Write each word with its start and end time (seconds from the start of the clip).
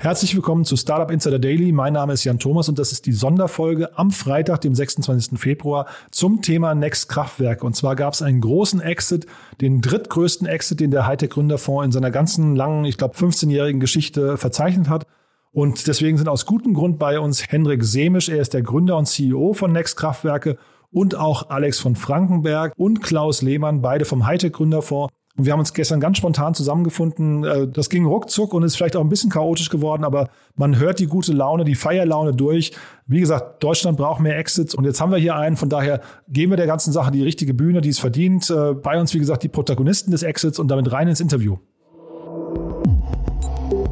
Herzlich 0.00 0.36
willkommen 0.36 0.64
zu 0.64 0.76
Startup 0.76 1.10
Insider 1.10 1.40
Daily. 1.40 1.72
Mein 1.72 1.92
Name 1.92 2.12
ist 2.12 2.22
Jan 2.22 2.38
Thomas 2.38 2.68
und 2.68 2.78
das 2.78 2.92
ist 2.92 3.04
die 3.06 3.12
Sonderfolge 3.12 3.98
am 3.98 4.12
Freitag, 4.12 4.60
dem 4.60 4.72
26. 4.72 5.36
Februar 5.36 5.86
zum 6.12 6.40
Thema 6.40 6.76
Next 6.76 7.08
Kraftwerk. 7.08 7.64
Und 7.64 7.74
zwar 7.74 7.96
gab 7.96 8.14
es 8.14 8.22
einen 8.22 8.40
großen 8.40 8.80
Exit, 8.80 9.26
den 9.60 9.80
drittgrößten 9.80 10.46
Exit, 10.46 10.78
den 10.78 10.92
der 10.92 11.08
Hightech 11.08 11.30
Gründerfonds 11.30 11.86
in 11.86 11.90
seiner 11.90 12.12
ganzen 12.12 12.54
langen, 12.54 12.84
ich 12.84 12.96
glaube 12.96 13.16
15-jährigen 13.16 13.80
Geschichte 13.80 14.36
verzeichnet 14.36 14.88
hat. 14.88 15.04
Und 15.50 15.88
deswegen 15.88 16.16
sind 16.16 16.28
aus 16.28 16.46
gutem 16.46 16.74
Grund 16.74 17.00
bei 17.00 17.18
uns 17.18 17.50
Hendrik 17.50 17.82
Semisch, 17.82 18.28
er 18.28 18.40
ist 18.40 18.54
der 18.54 18.62
Gründer 18.62 18.96
und 18.98 19.06
CEO 19.06 19.52
von 19.52 19.72
Next 19.72 19.96
Kraftwerke 19.96 20.58
und 20.92 21.16
auch 21.16 21.50
Alex 21.50 21.80
von 21.80 21.96
Frankenberg 21.96 22.72
und 22.76 23.02
Klaus 23.02 23.42
Lehmann, 23.42 23.82
beide 23.82 24.04
vom 24.04 24.26
Hightech 24.26 24.52
Gründerfonds. 24.52 25.12
Und 25.38 25.44
wir 25.44 25.52
haben 25.52 25.60
uns 25.60 25.72
gestern 25.72 26.00
ganz 26.00 26.18
spontan 26.18 26.52
zusammengefunden. 26.52 27.44
Äh, 27.44 27.68
das 27.68 27.88
ging 27.88 28.04
ruckzuck 28.04 28.52
und 28.52 28.64
ist 28.64 28.76
vielleicht 28.76 28.96
auch 28.96 29.00
ein 29.00 29.08
bisschen 29.08 29.30
chaotisch 29.30 29.70
geworden, 29.70 30.04
aber 30.04 30.28
man 30.56 30.78
hört 30.78 30.98
die 30.98 31.06
gute 31.06 31.32
Laune, 31.32 31.64
die 31.64 31.76
Feierlaune 31.76 32.34
durch. 32.34 32.72
Wie 33.06 33.20
gesagt, 33.20 33.62
Deutschland 33.62 33.96
braucht 33.96 34.20
mehr 34.20 34.36
Exits 34.36 34.74
und 34.74 34.84
jetzt 34.84 35.00
haben 35.00 35.12
wir 35.12 35.18
hier 35.18 35.36
einen. 35.36 35.56
Von 35.56 35.68
daher 35.68 36.00
geben 36.28 36.52
wir 36.52 36.56
der 36.56 36.66
ganzen 36.66 36.92
Sache 36.92 37.12
die 37.12 37.22
richtige 37.22 37.54
Bühne, 37.54 37.80
die 37.80 37.90
es 37.90 38.00
verdient. 38.00 38.50
Äh, 38.50 38.74
bei 38.74 39.00
uns, 39.00 39.14
wie 39.14 39.20
gesagt, 39.20 39.44
die 39.44 39.48
Protagonisten 39.48 40.10
des 40.10 40.24
Exits 40.24 40.58
und 40.58 40.68
damit 40.68 40.90
rein 40.90 41.06
ins 41.06 41.20
Interview. 41.20 41.56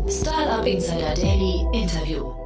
Startup 0.08 0.66
Insider 0.66 1.14
Daily 1.14 1.64
Interview. 1.72 2.45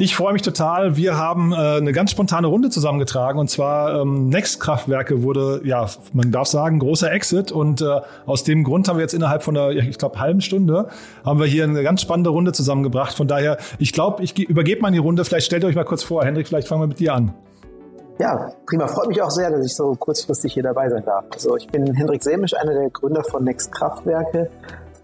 Ich 0.00 0.16
freue 0.16 0.32
mich 0.32 0.40
total. 0.40 0.96
Wir 0.96 1.18
haben 1.18 1.52
äh, 1.52 1.56
eine 1.56 1.92
ganz 1.92 2.12
spontane 2.12 2.46
Runde 2.46 2.70
zusammengetragen 2.70 3.38
und 3.38 3.50
zwar 3.50 4.00
ähm, 4.00 4.30
Next 4.30 4.58
Kraftwerke 4.58 5.22
wurde, 5.22 5.60
ja, 5.62 5.90
man 6.14 6.32
darf 6.32 6.48
sagen, 6.48 6.78
großer 6.78 7.12
Exit 7.12 7.52
und 7.52 7.82
äh, 7.82 8.00
aus 8.24 8.42
dem 8.42 8.64
Grund 8.64 8.88
haben 8.88 8.96
wir 8.96 9.02
jetzt 9.02 9.12
innerhalb 9.12 9.42
von 9.42 9.58
einer, 9.58 9.68
ich 9.72 9.98
glaube, 9.98 10.18
halben 10.18 10.40
Stunde 10.40 10.88
haben 11.22 11.38
wir 11.38 11.46
hier 11.46 11.64
eine 11.64 11.82
ganz 11.82 12.00
spannende 12.00 12.30
Runde 12.30 12.52
zusammengebracht. 12.52 13.14
Von 13.14 13.28
daher, 13.28 13.58
ich 13.78 13.92
glaube, 13.92 14.22
ich 14.22 14.38
übergebe 14.38 14.80
mal 14.80 14.90
die 14.90 14.96
Runde. 14.96 15.22
Vielleicht 15.26 15.44
stellt 15.44 15.64
ihr 15.64 15.68
euch 15.68 15.76
mal 15.76 15.84
kurz 15.84 16.02
vor. 16.02 16.24
Hendrik, 16.24 16.48
vielleicht 16.48 16.66
fangen 16.66 16.80
wir 16.80 16.86
mit 16.86 16.98
dir 16.98 17.12
an. 17.12 17.34
Ja, 18.18 18.52
prima. 18.64 18.86
Freut 18.86 19.08
mich 19.08 19.20
auch 19.20 19.30
sehr, 19.30 19.50
dass 19.50 19.66
ich 19.66 19.74
so 19.74 19.94
kurzfristig 19.96 20.54
hier 20.54 20.62
dabei 20.62 20.88
sein 20.88 21.04
darf. 21.04 21.26
Also 21.30 21.58
ich 21.58 21.68
bin 21.68 21.92
Hendrik 21.94 22.22
Semisch, 22.22 22.54
einer 22.54 22.72
der 22.72 22.88
Gründer 22.88 23.22
von 23.22 23.44
Next 23.44 23.70
Kraftwerke. 23.70 24.48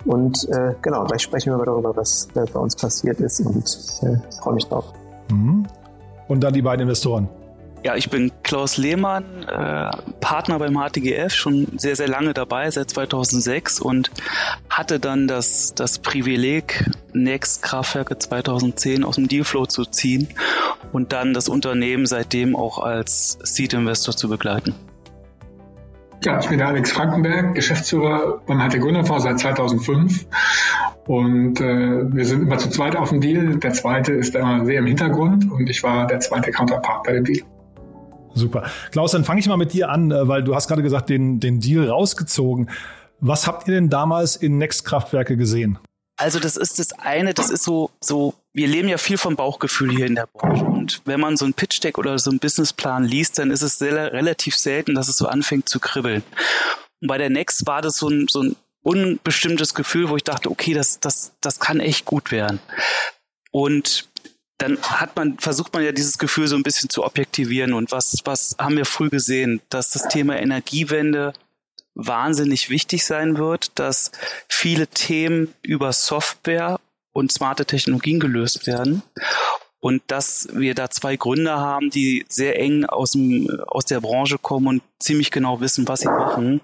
Und 0.07 0.49
äh, 0.51 0.75
genau, 0.83 1.05
gleich 1.05 1.23
sprechen 1.23 1.53
wir 1.53 1.59
mal 1.59 1.67
darüber, 1.67 1.97
was 1.97 2.29
äh, 2.35 2.45
bei 2.53 2.61
uns 2.61 2.77
passiert 2.77 3.21
ist 3.21 3.41
und 3.41 3.65
äh, 4.03 4.19
freue 4.41 4.55
mich 4.55 4.67
drauf. 4.67 4.93
Mhm. 5.31 5.67
Und 6.29 6.41
dann 6.43 6.55
die 6.55 6.63
beiden 6.63 6.83
Investoren. 6.83 7.29
Ja, 7.85 7.95
ich 7.95 8.11
bin 8.11 8.33
Klaus 8.43 8.79
Lehmann, 8.79 9.45
äh, 9.45 9.91
Partner 10.21 10.59
beim 10.59 10.75
HTGF, 10.75 11.33
schon 11.33 11.69
sehr, 11.79 11.95
sehr 11.95 12.09
lange 12.09 12.35
dabei, 12.35 12.69
seit 12.71 12.91
2006 12.91 13.81
und 13.81 14.11
hatte 14.69 14.99
dann 14.99 15.29
das, 15.29 15.73
das 15.75 16.01
Privileg, 16.01 16.91
Next 17.13 17.63
Kraftwerke 17.63 18.19
2010 18.19 19.05
aus 19.05 19.17
dem 19.17 19.29
Dealflow 19.29 19.67
zu 19.67 19.85
ziehen 19.85 20.29
und 20.93 21.13
dann 21.13 21.33
das 21.33 21.49
Unternehmen 21.49 22.07
seitdem 22.07 22.57
auch 22.57 22.81
als 22.81 23.39
Seed-Investor 23.45 24.17
zu 24.17 24.29
begleiten. 24.29 24.75
Ja, 26.25 26.39
ich 26.41 26.49
bin 26.49 26.59
der 26.59 26.69
Alex 26.69 26.93
Frankenberg, 26.93 27.55
Geschäftsführer 27.55 28.41
beim 28.47 28.59
HT 28.59 28.81
Gründerfonds 28.81 29.25
seit 29.25 29.39
2005. 29.39 30.27
Und 31.07 31.61
äh, 31.61 32.13
wir 32.13 32.25
sind 32.25 32.43
immer 32.43 32.59
zu 32.59 32.69
zweit 32.71 32.97
auf 32.97 33.11
dem 33.11 33.21
Deal. 33.21 33.57
Der 33.57 33.73
zweite 33.73 34.13
ist 34.13 34.35
immer 34.35 34.65
sehr 34.65 34.81
im 34.81 34.87
Hintergrund 34.87 35.51
und 35.51 35.71
ich 35.71 35.83
war 35.83 36.07
der 36.07 36.21
zweite 36.21 36.51
Counterpart 36.51 37.05
bei 37.05 37.13
dem 37.13 37.25
Deal. 37.25 37.47
Super. 38.35 38.65
Klaus, 38.91 39.13
dann 39.13 39.25
fange 39.25 39.41
ich 39.41 39.49
mal 39.49 39.57
mit 39.57 39.73
dir 39.73 39.89
an, 39.89 40.11
äh, 40.11 40.29
weil 40.29 40.43
du 40.43 40.55
hast 40.55 40.69
gerade 40.69 40.83
gesagt, 40.83 41.09
den, 41.09 41.41
den 41.41 41.61
Deal 41.61 41.89
rausgezogen. 41.89 42.71
Was 43.21 43.47
habt 43.47 43.67
ihr 43.69 43.75
denn 43.75 43.89
damals 43.89 44.37
in 44.37 44.59
Next 44.59 44.85
Kraftwerke 44.85 45.37
gesehen? 45.37 45.79
Also 46.19 46.39
das 46.39 46.57
ist 46.57 46.79
das 46.79 46.93
eine, 46.93 47.35
das 47.35 47.51
ist 47.51 47.63
so, 47.63 47.91
so, 48.01 48.35
wir 48.57 48.69
leben 48.69 48.89
ja 48.89 48.97
viel 48.97 49.19
vom 49.19 49.37
Bauchgefühl 49.37 49.91
hier 49.91 50.07
in 50.07 50.15
der 50.15 50.27
Branche. 50.27 50.65
Und 50.65 51.03
wenn 51.05 51.21
man 51.21 51.37
so 51.37 51.45
ein 51.45 51.53
Pitch 51.53 51.85
Deck 51.85 51.99
oder 51.99 52.19
so 52.19 52.31
einen 52.31 52.39
Businessplan 52.39 53.05
liest, 53.05 53.39
dann 53.39 53.51
ist 53.51 53.61
es 53.61 53.79
sehr, 53.79 54.15
relativ 54.15 54.57
selten, 54.57 54.95
dass 54.95 55.09
es 55.09 55.19
so 55.19 55.27
anfängt 55.27 55.69
zu 55.69 55.79
kribbeln. 55.79 56.23
Und 57.03 57.09
bei 57.09 57.19
der 57.19 57.29
Next 57.29 57.67
war 57.67 57.83
das 57.83 57.97
so 57.97 58.09
ein, 58.09 58.29
so 58.31 58.43
ein 58.43 58.57
unbestimmtes 58.83 59.75
Gefühl, 59.75 60.09
wo 60.09 60.17
ich 60.17 60.25
dachte, 60.25 60.51
okay, 60.51 60.73
das, 60.73 61.01
das, 61.01 61.35
das 61.43 61.61
kann 61.61 61.81
echt 61.81 62.07
gut 62.07 62.31
werden. 62.31 62.59
Und 63.51 64.09
dann 64.57 64.81
hat 64.81 65.17
man, 65.17 65.39
versucht 65.39 65.75
man 65.75 65.85
ja 65.85 65.93
dieses 65.93 66.17
Gefühl 66.17 66.49
so 66.49 66.57
ein 66.57 66.63
bisschen 66.63 66.89
zu 66.89 67.05
objektivieren. 67.05 67.75
Und 67.75 67.93
was, 67.93 68.23
was 68.25 68.57
haben 68.59 68.79
wir 68.79 68.87
früh 68.87 69.11
gesehen? 69.11 69.61
Dass 69.69 69.91
das 69.91 70.09
Thema 70.09 70.41
Energiewende 70.41 71.35
wahnsinnig 71.95 72.71
wichtig 72.71 73.05
sein 73.05 73.37
wird, 73.37 73.79
dass 73.79 74.13
viele 74.49 74.87
Themen 74.87 75.53
über 75.61 75.93
Software 75.93 76.81
und 77.17 77.33
smarte 77.33 77.65
Technologien 77.65 78.21
gelöst 78.21 78.67
werden. 78.67 79.03
Und 79.81 80.03
dass 80.09 80.49
wir 80.53 80.75
da 80.75 80.91
zwei 80.91 81.17
Gründer 81.17 81.59
haben, 81.59 81.91
die 81.91 82.25
sehr 82.29 82.59
eng 82.59 82.85
aus, 82.85 83.13
dem, 83.13 83.49
aus 83.69 83.85
der 83.85 84.01
Branche 84.01 84.37
kommen 84.39 84.67
und 84.67 84.83
ziemlich 84.99 85.31
genau 85.31 85.61
wissen, 85.61 85.89
was 85.89 86.01
sie 86.01 86.09
machen. 86.09 86.61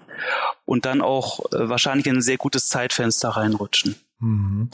Und 0.65 0.85
dann 0.85 1.01
auch 1.01 1.39
äh, 1.51 1.69
wahrscheinlich 1.69 2.05
in 2.05 2.17
ein 2.17 2.21
sehr 2.21 2.37
gutes 2.37 2.67
Zeitfenster 2.67 3.29
reinrutschen. 3.29 3.95
Mhm. 4.19 4.69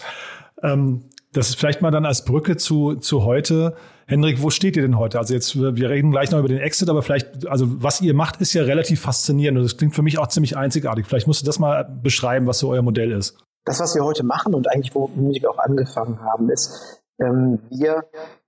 Ähm, 0.63 1.03
das 1.31 1.49
ist 1.49 1.59
vielleicht 1.59 1.81
mal 1.81 1.91
dann 1.91 2.05
als 2.05 2.25
Brücke 2.25 2.57
zu, 2.57 2.95
zu 2.95 3.23
heute. 3.23 3.75
Hendrik, 4.07 4.41
wo 4.41 4.49
steht 4.49 4.75
ihr 4.75 4.81
denn 4.81 4.97
heute? 4.97 5.19
Also 5.19 5.33
jetzt, 5.35 5.55
wir 5.55 5.89
reden 5.89 6.09
gleich 6.11 6.31
noch 6.31 6.39
über 6.39 6.47
den 6.47 6.57
Exit, 6.57 6.89
aber 6.89 7.03
vielleicht, 7.03 7.47
also 7.47 7.67
was 7.83 8.01
ihr 8.01 8.15
macht, 8.15 8.41
ist 8.41 8.53
ja 8.53 8.63
relativ 8.63 9.01
faszinierend 9.01 9.59
und 9.59 9.63
das 9.63 9.77
klingt 9.77 9.93
für 9.93 10.01
mich 10.01 10.17
auch 10.17 10.27
ziemlich 10.27 10.57
einzigartig. 10.57 11.05
Vielleicht 11.05 11.27
musst 11.27 11.41
du 11.41 11.45
das 11.45 11.59
mal 11.59 11.83
beschreiben, 11.83 12.47
was 12.47 12.59
so 12.59 12.69
euer 12.69 12.81
Modell 12.81 13.11
ist. 13.11 13.37
Das, 13.69 13.79
was 13.79 13.93
wir 13.93 14.03
heute 14.03 14.23
machen 14.23 14.55
und 14.55 14.67
eigentlich 14.67 14.95
womit 14.95 15.43
wir 15.43 15.51
auch 15.51 15.59
angefangen 15.59 16.23
haben, 16.23 16.49
ist, 16.49 17.03
ähm, 17.21 17.59
wir 17.69 18.03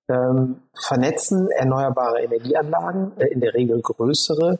ähm, 0.10 0.64
vernetzen 0.74 1.48
erneuerbare 1.52 2.24
Energieanlagen, 2.24 3.12
äh, 3.18 3.28
in 3.28 3.40
der 3.40 3.54
Regel 3.54 3.80
größere, 3.84 4.58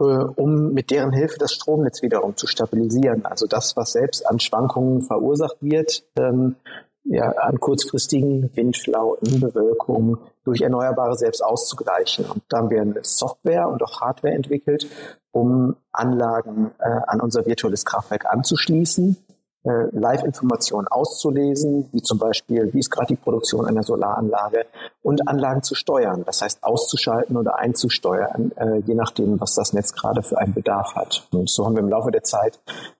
äh, 0.00 0.02
um 0.02 0.74
mit 0.74 0.90
deren 0.90 1.14
Hilfe 1.14 1.38
das 1.38 1.54
Stromnetz 1.54 2.02
wiederum 2.02 2.36
zu 2.36 2.46
stabilisieren. 2.46 3.24
Also 3.24 3.46
das, 3.46 3.74
was 3.74 3.92
selbst 3.92 4.28
an 4.28 4.38
Schwankungen 4.38 5.00
verursacht 5.00 5.56
wird, 5.62 6.04
ähm, 6.16 6.56
ja, 7.04 7.30
an 7.30 7.58
kurzfristigen 7.58 8.54
Windflauten, 8.54 9.40
Bewölkungen 9.40 10.18
durch 10.44 10.60
Erneuerbare 10.60 11.16
selbst 11.16 11.42
auszugleichen. 11.42 12.26
Und 12.26 12.42
da 12.50 12.58
haben 12.58 12.68
wir 12.68 12.82
eine 12.82 13.00
Software 13.00 13.66
und 13.66 13.82
auch 13.82 14.02
Hardware 14.02 14.34
entwickelt, 14.34 14.88
um 15.30 15.74
Anlagen 15.90 16.70
äh, 16.80 17.00
an 17.06 17.22
unser 17.22 17.46
virtuelles 17.46 17.86
Kraftwerk 17.86 18.26
anzuschließen 18.26 19.16
äh, 19.64 19.86
Live-Informationen 19.92 20.88
auszulesen, 20.88 21.88
wie 21.92 22.02
zum 22.02 22.18
Beispiel, 22.18 22.72
wie 22.72 22.80
ist 22.80 22.90
gerade 22.90 23.08
die 23.08 23.16
Produktion 23.16 23.66
einer 23.66 23.82
Solaranlage 23.82 24.66
und 25.02 25.28
Anlagen 25.28 25.62
zu 25.62 25.74
steuern, 25.74 26.24
das 26.24 26.42
heißt 26.42 26.64
auszuschalten 26.64 27.36
oder 27.36 27.58
einzusteuern, 27.58 28.52
äh, 28.56 28.78
je 28.86 28.94
nachdem, 28.94 29.40
was 29.40 29.54
das 29.54 29.72
Netz 29.72 29.92
gerade 29.92 30.22
für 30.22 30.38
einen 30.38 30.54
Bedarf 30.54 30.94
hat. 30.94 31.28
Und 31.32 31.48
so 31.48 31.64
haben 31.64 31.76
wir 31.76 31.82
im 31.82 31.88
Laufe 31.88 32.10
der 32.10 32.24
Zeit 32.24 32.58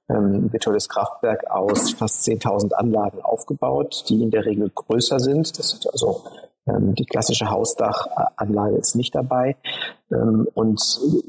ähm, 0.09 0.53
virtuelles 0.53 0.89
Kraftwerk 0.89 1.51
aus 1.51 1.91
fast 1.93 2.27
10.000 2.27 2.73
Anlagen 2.75 3.21
aufgebaut, 3.23 4.05
die 4.09 4.23
in 4.23 4.31
der 4.31 4.45
Regel 4.45 4.71
größer 4.75 5.19
sind. 5.19 5.59
Das 5.59 5.71
sind 5.71 5.91
also 5.93 6.23
die 6.67 7.05
klassische 7.05 7.51
Hausdachanlage 7.51 8.77
ist 8.77 8.95
nicht 8.95 9.15
dabei. 9.15 9.57
Ähm, 10.13 10.47
und 10.55 10.81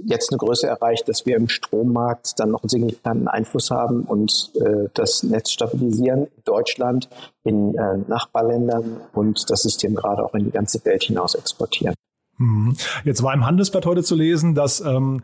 jetzt 0.06 0.32
eine 0.32 0.38
Größe 0.38 0.68
erreicht, 0.68 1.10
dass 1.10 1.26
wir 1.26 1.36
im 1.36 1.50
Strommarkt 1.50 2.40
dann 2.40 2.52
noch 2.52 2.62
einen 2.62 2.70
signifikanten 2.70 3.28
Einfluss 3.28 3.72
haben 3.72 4.04
und 4.04 4.52
äh, 4.56 4.90
das 4.94 5.24
Netz 5.24 5.52
stabilisieren 5.52 6.26
in 6.26 6.44
Deutschland, 6.46 7.10
in 7.44 7.76
äh, 7.76 7.98
Nachbarländern 8.08 9.02
und 9.14 9.50
das 9.50 9.64
System 9.64 9.96
gerade 9.96 10.24
auch 10.24 10.36
in 10.36 10.46
die 10.46 10.52
ganze 10.52 10.84
Welt 10.86 11.04
hinaus 11.04 11.34
exportieren. 11.34 11.96
Mhm. 12.38 12.76
Jetzt 13.04 13.24
war 13.24 13.34
im 13.34 13.46
Handelsblatt 13.46 13.86
heute 13.86 14.04
zu 14.04 14.16
lesen, 14.16 14.54
dass 14.54 14.82
ähm, 14.82 15.24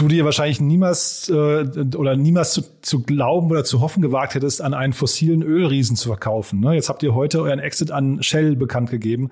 du 0.00 0.08
dir 0.08 0.24
wahrscheinlich 0.24 0.60
niemals 0.60 1.28
äh, 1.28 1.64
oder 1.96 2.16
niemals 2.16 2.52
zu, 2.52 2.62
zu 2.80 3.02
glauben 3.02 3.50
oder 3.50 3.64
zu 3.64 3.80
hoffen 3.80 4.02
gewagt 4.02 4.34
hättest, 4.34 4.62
an 4.62 4.74
einen 4.74 4.92
fossilen 4.92 5.42
Ölriesen 5.42 5.96
zu 5.96 6.08
verkaufen. 6.08 6.60
Ne? 6.60 6.74
Jetzt 6.74 6.88
habt 6.88 7.02
ihr 7.02 7.14
heute 7.14 7.40
euren 7.42 7.58
Exit 7.58 7.90
an 7.90 8.22
Shell 8.22 8.56
bekannt 8.56 8.90
gegeben. 8.90 9.30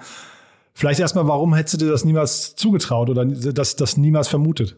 Vielleicht 0.75 1.01
erstmal, 1.01 1.27
warum 1.27 1.55
hättest 1.55 1.75
du 1.75 1.87
dir 1.87 1.91
das 1.91 2.05
niemals 2.05 2.55
zugetraut 2.55 3.11
oder 3.11 3.25
das, 3.25 3.77
das 3.77 3.97
niemals 3.97 4.29
vermutet? 4.29 4.77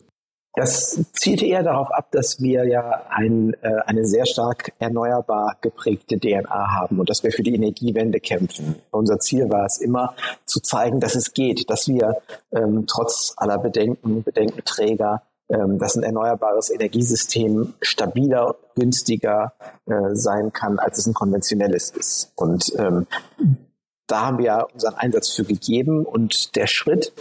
Das 0.55 1.01
zielte 1.13 1.47
eher 1.47 1.63
darauf 1.63 1.93
ab, 1.93 2.11
dass 2.11 2.41
wir 2.41 2.67
ja 2.67 3.05
ein, 3.09 3.55
äh, 3.63 3.69
eine 3.87 4.05
sehr 4.05 4.27
stark 4.27 4.73
erneuerbar 4.81 5.57
geprägte 5.61 6.19
DNA 6.19 6.73
haben 6.73 6.99
und 6.99 7.09
dass 7.09 7.23
wir 7.23 7.31
für 7.31 7.45
die 7.45 7.55
Energiewende 7.55 8.19
kämpfen. 8.19 8.75
Unser 8.91 9.21
Ziel 9.21 9.49
war 9.49 9.65
es 9.65 9.79
immer 9.79 10.15
zu 10.47 10.61
zeigen, 10.61 10.99
dass 10.99 11.15
es 11.15 11.35
geht, 11.35 11.71
dass 11.71 11.87
wir 11.87 12.17
ähm, 12.53 12.85
trotz 12.89 13.35
aller 13.37 13.59
Bedenken, 13.59 14.25
Bedenkenträger 14.25 15.23
ähm, 15.51 15.79
dass 15.79 15.97
ein 15.97 16.03
erneuerbares 16.03 16.71
Energiesystem 16.71 17.75
stabiler, 17.81 18.57
günstiger 18.77 19.53
äh, 19.87 20.15
sein 20.15 20.53
kann, 20.53 20.79
als 20.79 20.99
es 20.99 21.07
ein 21.07 21.15
konventionelles 21.15 21.91
ist. 21.91 22.33
Und 22.37 22.73
ähm, 22.79 23.07
da 24.07 24.27
haben 24.27 24.39
wir 24.39 24.69
unseren 24.73 24.95
Einsatz 24.95 25.31
für 25.31 25.45
gegeben 25.45 26.05
und 26.05 26.57
der 26.57 26.67
Schritt, 26.67 27.13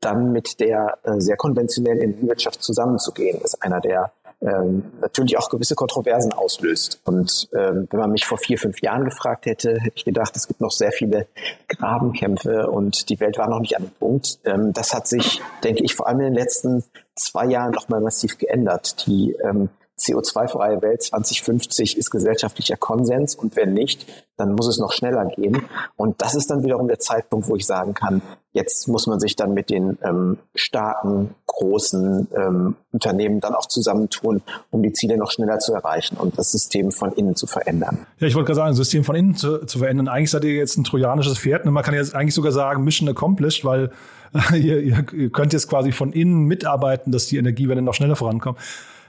dann 0.00 0.32
mit 0.32 0.60
der 0.60 0.98
äh, 1.04 1.20
sehr 1.20 1.36
konventionellen 1.36 2.00
Energiewirtschaft 2.00 2.62
zusammenzugehen, 2.62 3.40
ist 3.40 3.62
einer 3.62 3.80
der 3.80 4.12
ähm, 4.42 4.84
natürlich 5.00 5.38
auch 5.38 5.50
gewisse 5.50 5.74
Kontroversen 5.74 6.32
auslöst. 6.32 7.00
Und 7.04 7.48
ähm, 7.52 7.86
wenn 7.90 8.00
man 8.00 8.10
mich 8.10 8.26
vor 8.26 8.38
vier, 8.38 8.58
fünf 8.58 8.80
Jahren 8.80 9.04
gefragt 9.04 9.46
hätte, 9.46 9.78
hätte 9.78 9.96
ich 9.96 10.04
gedacht, 10.04 10.34
es 10.34 10.48
gibt 10.48 10.60
noch 10.60 10.70
sehr 10.70 10.92
viele 10.92 11.26
Grabenkämpfe 11.68 12.70
und 12.70 13.10
die 13.10 13.20
Welt 13.20 13.38
war 13.38 13.48
noch 13.48 13.60
nicht 13.60 13.76
an 13.76 13.84
dem 13.84 13.92
Punkt. 13.92 14.38
Ähm, 14.44 14.72
das 14.72 14.94
hat 14.94 15.06
sich, 15.06 15.42
denke 15.62 15.84
ich, 15.84 15.94
vor 15.94 16.08
allem 16.08 16.20
in 16.20 16.26
den 16.26 16.34
letzten 16.34 16.84
zwei 17.20 17.46
Jahren 17.46 17.72
nochmal 17.72 18.00
massiv 18.00 18.38
geändert. 18.38 19.06
Die 19.06 19.36
ähm, 19.44 19.68
CO2-freie 20.00 20.80
Welt 20.82 21.02
2050 21.02 21.96
ist 21.96 22.10
gesellschaftlicher 22.10 22.76
Konsens 22.76 23.34
und 23.34 23.56
wenn 23.56 23.74
nicht, 23.74 24.06
dann 24.36 24.54
muss 24.54 24.66
es 24.66 24.78
noch 24.78 24.92
schneller 24.92 25.26
gehen. 25.26 25.62
Und 25.96 26.22
das 26.22 26.34
ist 26.34 26.50
dann 26.50 26.64
wiederum 26.64 26.88
der 26.88 26.98
Zeitpunkt, 26.98 27.48
wo 27.48 27.56
ich 27.56 27.66
sagen 27.66 27.92
kann, 27.92 28.22
jetzt 28.52 28.88
muss 28.88 29.06
man 29.06 29.20
sich 29.20 29.36
dann 29.36 29.52
mit 29.52 29.68
den 29.68 29.98
ähm, 30.02 30.38
starken, 30.54 31.34
großen 31.46 32.28
ähm, 32.34 32.76
Unternehmen 32.92 33.40
dann 33.40 33.54
auch 33.54 33.66
zusammentun, 33.66 34.40
um 34.70 34.82
die 34.82 34.92
Ziele 34.92 35.18
noch 35.18 35.30
schneller 35.30 35.58
zu 35.58 35.74
erreichen 35.74 36.16
und 36.16 36.38
das 36.38 36.50
System 36.50 36.90
von 36.90 37.12
innen 37.12 37.36
zu 37.36 37.46
verändern. 37.46 38.06
Ja, 38.18 38.26
ich 38.26 38.34
wollte 38.34 38.46
gerade 38.46 38.56
sagen, 38.56 38.74
System 38.74 39.04
von 39.04 39.14
innen 39.14 39.34
zu, 39.34 39.66
zu 39.66 39.78
verändern. 39.78 40.08
Eigentlich 40.08 40.30
seid 40.30 40.44
ihr 40.44 40.54
jetzt 40.54 40.78
ein 40.78 40.84
trojanisches 40.84 41.38
Pferd. 41.38 41.66
Man 41.66 41.84
kann 41.84 41.94
jetzt 41.94 42.14
eigentlich 42.14 42.34
sogar 42.34 42.52
sagen, 42.52 42.82
Mission 42.82 43.08
accomplished, 43.08 43.64
weil 43.64 43.90
ihr, 44.52 44.80
ihr 44.80 45.30
könnt 45.30 45.52
jetzt 45.52 45.68
quasi 45.68 45.92
von 45.92 46.12
innen 46.12 46.44
mitarbeiten, 46.44 47.12
dass 47.12 47.26
die 47.26 47.36
Energiewende 47.36 47.82
noch 47.82 47.94
schneller 47.94 48.16
vorankommt. 48.16 48.58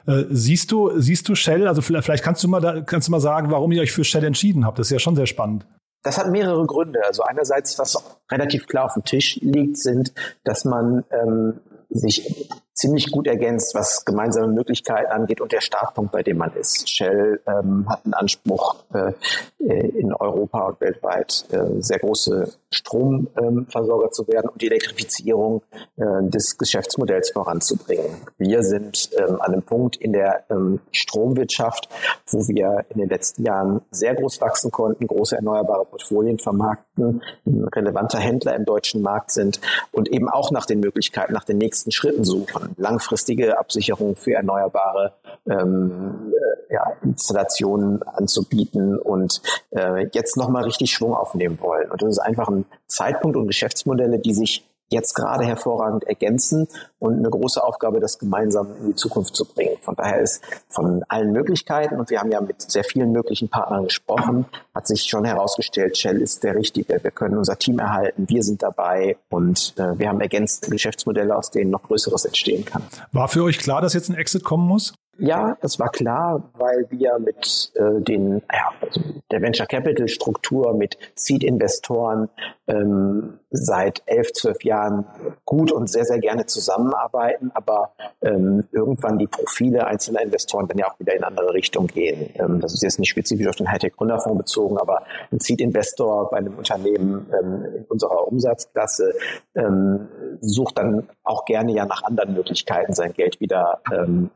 Äh, 0.08 0.24
siehst 0.30 0.72
du, 0.72 1.00
siehst 1.00 1.30
du 1.30 1.36
Shell? 1.36 1.68
Also 1.68 1.82
vielleicht, 1.82 2.24
kannst 2.24 2.44
du 2.44 2.48
mal, 2.48 2.60
da, 2.60 2.82
kannst 2.82 3.08
du 3.08 3.12
mal 3.12 3.20
sagen, 3.20 3.52
warum 3.52 3.72
ihr 3.72 3.82
euch 3.82 3.92
für 3.92 4.04
Shell 4.04 4.24
entschieden 4.24 4.66
habt. 4.66 4.80
Das 4.80 4.88
ist 4.88 4.92
ja 4.92 5.00
schon 5.00 5.16
sehr 5.16 5.28
spannend. 5.28 5.66
Das 6.04 6.18
hat 6.18 6.30
mehrere 6.32 6.66
Gründe. 6.66 7.00
Also 7.06 7.24
einerseits, 7.24 7.78
was 7.78 8.04
relativ 8.32 8.68
klar 8.68 8.86
auf 8.86 8.94
dem 8.94 9.04
Tisch 9.04 9.38
liegt, 9.42 9.78
sind, 9.78 10.14
dass 10.44 10.66
man 10.66 11.04
ähm, 11.12 11.60
sich 11.90 12.50
ziemlich 12.74 13.12
gut 13.12 13.28
ergänzt, 13.28 13.76
was 13.76 14.06
gemeinsame 14.06 14.48
Möglichkeiten 14.48 15.12
angeht 15.12 15.42
und 15.42 15.52
der 15.52 15.62
Startpunkt, 15.62 16.12
bei 16.12 16.24
dem 16.24 16.38
man 16.38 16.54
ist. 16.54 16.90
Shell 16.90 17.42
ähm, 17.46 17.88
hat 17.88 18.04
einen 18.06 18.16
Anspruch, 18.16 18.84
äh, 18.94 19.12
in 19.62 20.13
Europa 20.13 20.68
und 20.68 20.81
weltweit 20.81 21.46
äh, 21.52 21.81
sehr 21.81 22.00
große 22.00 22.52
Stromversorger 22.72 24.12
zu 24.12 24.28
werden 24.28 24.50
und 24.50 24.62
die 24.62 24.68
Elektrifizierung 24.68 25.62
äh, 25.98 26.04
des 26.24 26.58
Geschäftsmodells 26.58 27.31
voranzubringen. 27.31 28.18
Wir 28.38 28.63
sind 28.63 29.10
ähm, 29.18 29.40
an 29.40 29.54
einem 29.54 29.63
Punkt 29.63 29.98
in 29.98 30.13
der 30.13 30.44
ähm, 30.50 30.80
Stromwirtschaft, 30.92 31.90
wo 32.28 32.48
wir 32.48 32.86
in 32.90 33.00
den 33.00 33.10
letzten 33.10 33.44
Jahren 33.44 33.81
sehr 33.92 34.16
groß 34.16 34.42
wachsen 34.42 34.72
konnten, 34.72 35.06
große 35.08 35.36
erneuerbare 35.36 35.86
Portfolien 35.86 36.40
vermarkten, 36.40 37.22
ein 37.46 37.63
relevanter 37.66 38.19
Händler 38.19 38.56
im 38.56 38.66
deutschen 38.66 39.02
Markt 39.02 39.31
sind 39.31 39.62
und 39.92 40.10
eben 40.10 40.30
auch 40.30 40.52
nach 40.52 40.66
den 40.66 40.80
Möglichkeiten, 40.80 41.34
nach 41.34 41.46
den 41.46 41.58
nächsten 41.58 41.92
Schritten 41.92 42.24
suchen 42.24 42.75
langfristige 42.78 43.58
Absicherung 43.60 44.16
für 44.16 44.34
erneuerbare 44.34 45.13
ähm, 45.50 46.33
äh, 46.69 46.74
ja, 46.74 46.94
Installationen 47.04 48.04
anzubieten 48.04 48.98
und 48.98 49.42
äh, 49.72 50.07
jetzt 50.13 50.38
nochmal 50.38 50.63
richtig 50.63 50.92
Schwung 50.92 51.13
aufnehmen 51.13 51.60
wollen. 51.62 51.92
Und 51.92 52.01
das 52.01 52.10
ist 52.10 52.19
einfach 52.19 52.48
ein 52.48 52.66
Zeitpunkt 52.88 53.38
und 53.38 53.48
Geschäftsmodelle, 53.48 54.19
die 54.19 54.33
sich 54.33 54.66
jetzt 54.92 55.13
gerade 55.13 55.45
hervorragend 55.45 56.04
ergänzen 56.04 56.68
und 57.00 57.18
eine 57.18 57.30
große 57.30 57.63
Aufgabe, 57.63 58.00
das 58.00 58.19
gemeinsam 58.19 58.75
in 58.81 58.88
die 58.88 58.95
Zukunft 58.95 59.36
zu 59.36 59.45
bringen. 59.45 59.78
Von 59.81 59.95
daher 59.95 60.19
ist 60.19 60.44
von 60.68 61.04
allen 61.07 61.31
Möglichkeiten, 61.31 61.98
und 61.98 62.10
wir 62.10 62.19
haben 62.19 62.31
ja 62.31 62.42
mit 62.42 62.69
sehr 62.69 62.84
vielen 62.84 63.12
möglichen 63.12 63.50
Partnern 63.50 63.86
gesprochen, 63.86 64.45
hat 64.75 64.88
sich 64.88 65.04
schon 65.04 65.25
herausgestellt, 65.25 65.98
Shell 65.98 66.22
ist 66.22 66.44
der 66.44 66.56
Richtige. 66.56 67.01
Wir 67.01 67.12
können 67.12 67.38
unser 67.38 67.57
Team 67.57 67.80
erhalten, 67.80 68.25
wir 68.27 68.44
sind 68.44 68.62
dabei 68.62 69.18
und 69.30 69.74
äh, 69.77 69.98
wir 69.98 70.10
haben 70.10 70.22
ergänzte 70.22 70.69
Geschäftsmodelle, 70.69 71.36
aus 71.36 71.51
denen 71.51 71.72
noch 71.72 71.84
Größeres 71.84 72.25
entstehen 72.25 72.66
kann. 72.66 72.84
War 73.13 73.30
für 73.30 73.44
euch 73.44 73.60
klar, 73.60 73.81
dass 73.81 73.94
jetzt 73.94 74.10
ein 74.10 74.16
Exit 74.16 74.44
kommen 74.44 74.68
muss? 74.68 74.94
Ja, 75.22 75.56
das 75.62 75.80
war 75.80 75.90
klar, 75.90 76.50
weil 76.56 76.88
wir 76.90 77.20
mit 77.20 77.72
äh, 77.76 78.02
den, 78.02 78.42
ja, 78.52 78.72
also 78.82 79.02
der 79.32 79.42
Venture 79.42 79.68
Capital 79.68 80.08
Struktur, 80.08 80.74
mit 80.74 80.98
Seed-Investoren 81.14 82.28
ähm, 82.68 83.38
seit 83.52 84.02
elf, 84.08 84.34
zwölf 84.34 84.64
Jahren 84.64 85.06
gut 85.46 85.72
und 85.72 85.90
sehr, 85.90 86.06
sehr 86.06 86.18
gerne 86.18 86.48
zusammenarbeiten, 86.48 87.52
aber 87.54 87.94
ähm, 88.22 88.64
irgendwann 88.72 89.20
die 89.20 89.28
Profile 89.28 89.86
einzelner 89.86 90.22
Investoren 90.22 90.68
dann 90.68 90.78
ja 90.80 90.88
auch 90.90 91.00
wieder 91.00 91.16
in 91.16 91.24
andere 91.24 91.54
Richtung 91.54 91.86
gehen. 91.86 92.32
Ähm, 92.36 92.60
das 92.60 92.74
ist 92.74 92.82
jetzt 92.82 92.98
nicht 92.98 93.10
spezifisch 93.10 93.48
auf 93.48 93.56
den 93.56 93.70
Hightech-Gründerfonds 93.70 94.38
bezogen, 94.40 94.80
aber 94.80 95.04
ein 95.32 95.40
Seed-Investor 95.40 96.32
bei 96.32 96.38
einem 96.38 96.58
Unternehmen 96.58 97.32
ähm, 97.40 97.66
in 97.76 97.84
unserer 97.86 98.28
Umsatzklasse 98.28 99.14
ähm, 99.54 100.08
sucht 100.40 100.80
dann 100.80 101.08
auch 101.24 101.46
gerne 101.46 101.74
ja 101.74 101.86
nach 101.86 102.04
anderen 102.04 102.34
Möglichkeiten, 102.34 102.94
sein 102.94 103.14
Geld 103.14 103.40
wieder 103.40 103.82
ähm, 103.94 104.32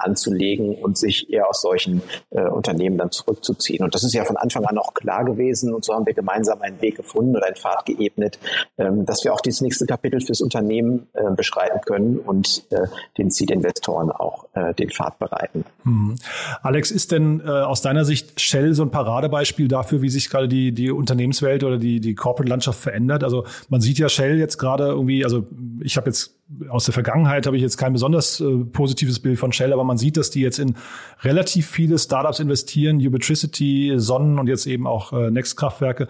und 0.81 0.97
sich 0.97 1.31
eher 1.31 1.49
aus 1.49 1.61
solchen 1.61 2.01
äh, 2.31 2.41
Unternehmen 2.41 2.97
dann 2.97 3.11
zurückzuziehen. 3.11 3.83
Und 3.83 3.95
das 3.95 4.03
ist 4.03 4.13
ja 4.13 4.25
von 4.25 4.37
Anfang 4.37 4.65
an 4.65 4.77
auch 4.77 4.93
klar 4.93 5.25
gewesen 5.25 5.73
und 5.73 5.83
so 5.83 5.93
haben 5.93 6.05
wir 6.05 6.13
gemeinsam 6.13 6.61
einen 6.61 6.81
Weg 6.81 6.97
gefunden 6.97 7.35
oder 7.35 7.45
einen 7.47 7.55
Pfad 7.55 7.85
geebnet, 7.85 8.39
ähm, 8.77 9.05
dass 9.05 9.23
wir 9.23 9.33
auch 9.33 9.41
dieses 9.41 9.61
nächste 9.61 9.85
Kapitel 9.85 10.21
fürs 10.21 10.41
Unternehmen 10.41 11.07
äh, 11.13 11.31
beschreiten 11.31 11.81
können 11.85 12.17
und 12.19 12.65
äh, 12.71 12.87
den 13.17 13.29
Seed-Investoren 13.29 14.11
auch 14.11 14.47
äh, 14.53 14.73
den 14.73 14.89
Pfad 14.89 15.19
bereiten. 15.19 15.65
Hm. 15.83 16.15
Alex, 16.61 16.91
ist 16.91 17.11
denn 17.11 17.41
äh, 17.45 17.49
aus 17.49 17.81
deiner 17.81 18.05
Sicht 18.05 18.39
Shell 18.39 18.73
so 18.73 18.83
ein 18.83 18.91
Paradebeispiel 18.91 19.67
dafür, 19.67 20.01
wie 20.01 20.09
sich 20.09 20.29
gerade 20.29 20.47
die, 20.47 20.71
die 20.71 20.91
Unternehmenswelt 20.91 21.63
oder 21.63 21.77
die, 21.77 21.99
die 21.99 22.15
Corporate-Landschaft 22.15 22.79
verändert? 22.79 23.23
Also 23.23 23.45
man 23.69 23.81
sieht 23.81 23.99
ja 23.99 24.09
Shell 24.09 24.37
jetzt 24.37 24.57
gerade 24.57 24.85
irgendwie, 24.87 25.23
also 25.23 25.45
ich 25.81 25.97
habe 25.97 26.09
jetzt 26.09 26.34
aus 26.69 26.85
der 26.85 26.93
Vergangenheit 26.93 27.47
habe 27.47 27.55
ich 27.55 27.63
jetzt 27.63 27.77
kein 27.77 27.93
besonders 27.93 28.39
äh, 28.39 28.57
positives 28.65 29.19
Bild 29.19 29.39
von 29.39 29.51
Shell, 29.51 29.73
aber 29.73 29.83
man 29.83 29.97
sieht, 29.97 30.17
dass 30.17 30.29
die 30.29 30.41
jetzt 30.41 30.59
in 30.59 30.75
relativ 31.21 31.67
viele 31.67 31.97
Startups 31.97 32.39
investieren, 32.39 32.97
Ubitricity, 32.97 33.93
Sonnen 33.97 34.37
und 34.37 34.47
jetzt 34.47 34.67
eben 34.67 34.85
auch 34.85 35.11
äh, 35.13 35.31
Next-Kraftwerke. 35.31 36.07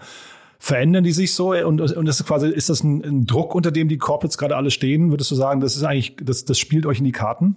Verändern 0.58 1.04
die 1.04 1.12
sich 1.12 1.34
so 1.34 1.52
und, 1.52 1.80
und 1.80 2.06
das 2.06 2.20
ist 2.20 2.26
quasi, 2.26 2.48
ist 2.48 2.70
das 2.70 2.82
ein, 2.82 3.04
ein 3.04 3.26
Druck, 3.26 3.54
unter 3.54 3.70
dem 3.70 3.88
die 3.88 3.98
Corporates 3.98 4.38
gerade 4.38 4.56
alle 4.56 4.70
stehen? 4.70 5.10
Würdest 5.10 5.30
du 5.30 5.34
sagen, 5.34 5.60
das 5.60 5.76
ist 5.76 5.82
eigentlich, 5.82 6.16
das, 6.22 6.44
das 6.44 6.58
spielt 6.58 6.86
euch 6.86 6.98
in 6.98 7.04
die 7.04 7.12
Karten? 7.12 7.56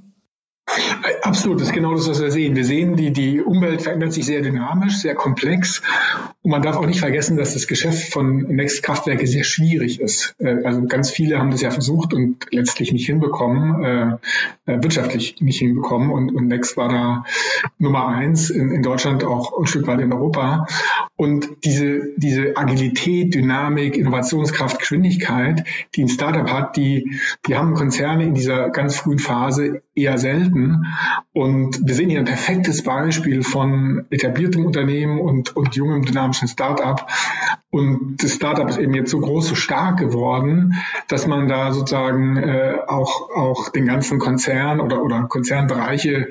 Absolut, 1.30 1.62
das 1.62 1.68
ist 1.68 1.76
genau 1.76 1.94
das, 1.94 2.10
was 2.10 2.20
wir 2.20 2.32
sehen. 2.32 2.56
Wir 2.56 2.66
sehen, 2.66 2.96
die, 2.96 3.14
die 3.14 3.40
Umwelt 3.40 3.84
verändert 3.84 4.14
sich 4.14 4.26
sehr 4.26 4.42
dynamisch, 4.42 4.96
sehr 4.98 5.14
komplex. 5.14 5.84
Und 6.42 6.50
man 6.50 6.64
darf 6.64 6.76
auch 6.76 6.88
nicht 6.88 7.02
vergessen, 7.02 7.38
dass 7.38 7.54
das 7.54 7.68
Geschäft 7.68 8.12
von 8.12 8.48
Next 8.48 8.82
Kraftwerke 8.82 9.28
sehr 9.28 9.44
schwierig 9.44 10.02
ist. 10.02 10.34
Äh, 10.40 10.64
also 10.64 10.88
ganz 10.88 11.12
viele 11.12 11.38
haben 11.38 11.52
das 11.52 11.62
ja 11.62 11.70
versucht 11.70 12.16
und 12.16 12.48
letztlich 12.50 12.94
nicht 12.94 13.06
hinbekommen, 13.06 13.84
äh, 13.84 14.72
äh, 14.72 14.82
wirtschaftlich 14.82 15.40
nicht 15.40 15.60
hinbekommen. 15.60 16.10
Und, 16.10 16.34
und 16.34 16.48
Next 16.48 16.78
war 16.78 16.90
da 16.90 17.26
Nummer 17.78 18.08
eins 18.08 18.50
in, 18.50 18.72
in 18.72 18.82
Deutschland, 18.82 19.24
auch 19.24 19.56
ein 19.60 19.68
Stück 19.68 19.86
weit 19.86 20.00
in 20.00 20.12
Europa. 20.12 20.66
Und 21.16 21.48
diese, 21.64 22.14
diese 22.18 22.58
Agilität, 22.58 23.36
Dynamik, 23.36 23.98
Innovationskraft, 23.98 24.80
Geschwindigkeit, 24.80 25.64
die 25.94 26.06
ein 26.06 26.10
Startup 26.10 26.52
hat, 26.52 26.76
die, 26.76 27.20
die 27.46 27.56
haben 27.56 27.76
Konzerne 27.76 28.24
in 28.24 28.34
dieser 28.34 28.70
ganz 28.72 28.96
frühen 28.96 29.20
Phase 29.20 29.84
eher 29.94 30.18
selten. 30.18 30.86
Und 31.34 31.88
wir 31.88 31.96
sehen 31.96 32.10
hier 32.10 32.20
ein 32.20 32.26
perfektes 32.26 32.84
Beispiel 32.84 33.44
von 33.44 34.06
etabliertem 34.10 34.66
Unternehmen 34.66 35.20
und, 35.20 35.56
und 35.56 35.76
jungem 35.76 36.04
dynamischen 36.04 36.48
Startup. 36.48 37.08
Und 37.72 38.24
das 38.24 38.34
Startup 38.34 38.68
ist 38.68 38.80
eben 38.80 38.96
jetzt 38.96 39.12
so 39.12 39.20
groß, 39.20 39.50
so 39.50 39.56
stark 39.56 40.00
geworden, 40.00 40.74
dass 41.08 41.28
man 41.28 41.48
da 41.48 41.72
sozusagen 41.72 42.38
äh, 42.38 42.78
auch, 42.88 43.30
auch 43.36 43.70
den 43.70 43.86
ganzen 43.86 44.18
Konzern 44.18 44.80
oder, 44.80 45.04
oder 45.04 45.28
Konzernbereiche 45.30 46.30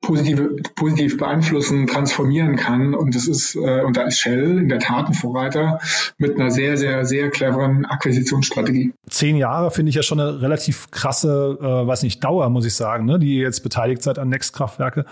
positive, 0.00 0.56
positiv 0.76 1.16
beeinflussen, 1.16 1.88
transformieren 1.88 2.54
kann. 2.54 2.94
Und 2.94 3.16
das 3.16 3.26
ist, 3.26 3.56
äh, 3.56 3.82
und 3.82 3.96
da 3.96 4.02
ist 4.02 4.20
Shell 4.20 4.58
in 4.58 4.68
der 4.68 4.78
Tat 4.78 5.08
ein 5.08 5.14
Vorreiter 5.14 5.80
mit 6.18 6.38
einer 6.38 6.52
sehr, 6.52 6.76
sehr, 6.76 7.04
sehr 7.04 7.30
cleveren 7.30 7.84
Akquisitionsstrategie. 7.84 8.92
Zehn 9.10 9.36
Jahre 9.36 9.72
finde 9.72 9.90
ich 9.90 9.96
ja 9.96 10.04
schon 10.04 10.20
eine 10.20 10.40
relativ 10.40 10.92
krasse, 10.92 11.58
äh, 11.60 11.64
weiß 11.64 12.04
nicht, 12.04 12.22
Dauer, 12.22 12.48
muss 12.50 12.64
ich 12.64 12.74
sagen, 12.74 13.06
ne, 13.06 13.18
die 13.18 13.38
ihr 13.38 13.42
jetzt 13.42 13.64
beteiligt 13.64 14.04
seid 14.04 14.20
an 14.20 14.28
Next-Kraftwerke. 14.28 15.04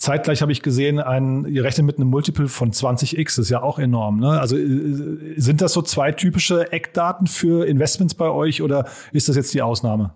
Zeitgleich 0.00 0.40
habe 0.40 0.50
ich 0.50 0.62
gesehen, 0.62 0.98
ein, 0.98 1.44
ihr 1.44 1.62
rechnet 1.62 1.86
mit 1.86 1.98
einem 1.98 2.08
Multiple 2.08 2.48
von 2.48 2.72
20x, 2.72 3.36
das 3.36 3.38
ist 3.38 3.50
ja 3.50 3.62
auch 3.62 3.78
enorm. 3.78 4.18
Ne? 4.18 4.40
Also 4.40 4.56
äh, 4.56 5.34
sind 5.36 5.60
das 5.60 5.74
so 5.74 5.82
zwei 5.82 6.10
typische 6.10 6.72
Eckdaten 6.72 7.26
für 7.26 7.66
Investments 7.66 8.14
bei 8.14 8.30
euch 8.30 8.62
oder 8.62 8.88
ist 9.12 9.28
das 9.28 9.36
jetzt 9.36 9.52
die 9.52 9.60
Ausnahme? 9.60 10.14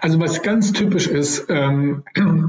Also 0.00 0.20
was 0.20 0.42
ganz 0.42 0.72
typisch 0.72 1.08
ist, 1.08 1.46
ähm, 1.48 2.04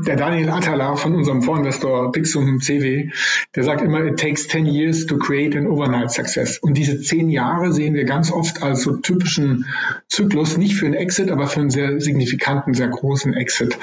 der 0.05 0.15
Daniel 0.15 0.50
Atala 0.50 0.96
von 0.96 1.15
unserem 1.15 1.41
Vorinvestor 1.41 2.12
Pixum 2.12 2.60
CW, 2.60 3.10
der 3.55 3.63
sagt 3.63 3.81
immer, 3.81 4.03
it 4.03 4.20
takes 4.20 4.48
10 4.48 4.65
years 4.65 5.05
to 5.05 5.17
create 5.17 5.55
an 5.55 5.67
overnight 5.67 6.12
success. 6.12 6.58
Und 6.58 6.75
diese 6.75 7.01
zehn 7.01 7.29
Jahre 7.29 7.72
sehen 7.72 7.93
wir 7.93 8.05
ganz 8.05 8.31
oft 8.31 8.63
als 8.63 8.84
so 8.84 8.98
typischen 8.98 9.65
Zyklus, 10.08 10.58
nicht 10.58 10.75
für 10.75 10.86
einen 10.86 10.96
Exit, 10.96 11.31
aber 11.31 11.48
für 11.48 11.62
einen 11.62 11.70
sehr 11.70 12.00
signifikanten, 12.00 12.74
sehr 12.74 12.89
großen 12.89 13.34
Exit. 13.34 13.77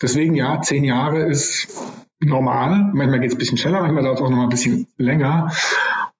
Deswegen 0.00 0.34
ja, 0.34 0.60
zehn 0.60 0.84
Jahre 0.84 1.22
ist 1.22 1.68
normal. 2.20 2.90
Manchmal 2.92 3.20
geht 3.20 3.30
es 3.30 3.36
ein 3.36 3.38
bisschen 3.38 3.58
schneller, 3.58 3.80
manchmal 3.80 4.04
dauert 4.04 4.18
es 4.18 4.22
auch 4.22 4.30
noch 4.30 4.36
mal 4.36 4.44
ein 4.44 4.48
bisschen 4.48 4.86
länger. 4.96 5.50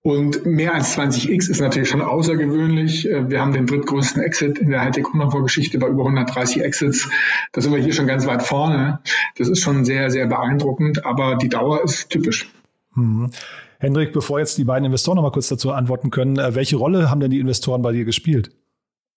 Und 0.04 0.44
mehr 0.44 0.74
als 0.74 0.98
20x 0.98 1.48
ist 1.48 1.60
natürlich 1.60 1.88
schon 1.88 2.02
außergewöhnlich. 2.02 3.08
Äh, 3.08 3.30
wir 3.30 3.40
haben 3.40 3.52
den 3.52 3.66
drittgrößten 3.66 4.20
Exit 4.20 4.58
in 4.58 4.70
der 4.70 4.80
Hightech-Vorgeschichte 4.80 5.78
bei 5.78 5.86
über 5.86 6.02
130 6.02 6.62
Exits. 6.62 7.08
Da 7.52 7.60
sind 7.60 7.72
wir 7.72 7.80
hier 7.80 7.92
schon 7.92 8.08
ganz 8.08 8.26
weit 8.26 8.42
vorne. 8.42 8.98
Das 9.36 9.48
ist 9.48 9.60
schon 9.60 9.84
sehr, 9.84 10.10
sehr 10.10 10.26
beeindruckend, 10.26 11.06
aber 11.06 11.36
die 11.36 11.48
Dauer 11.48 11.84
ist 11.84 12.10
typisch. 12.10 12.50
Mhm. 12.96 13.30
Hendrik, 13.78 14.12
bevor 14.12 14.40
jetzt 14.40 14.58
die 14.58 14.64
beiden 14.64 14.86
Investoren 14.86 15.16
noch 15.16 15.22
mal 15.22 15.32
kurz 15.32 15.48
dazu 15.48 15.70
antworten 15.70 16.10
können, 16.10 16.36
äh, 16.36 16.54
welche 16.54 16.76
Rolle 16.76 17.08
haben 17.08 17.20
denn 17.20 17.30
die 17.30 17.40
Investoren 17.40 17.82
bei 17.82 17.92
dir 17.92 18.04
gespielt? 18.04 18.50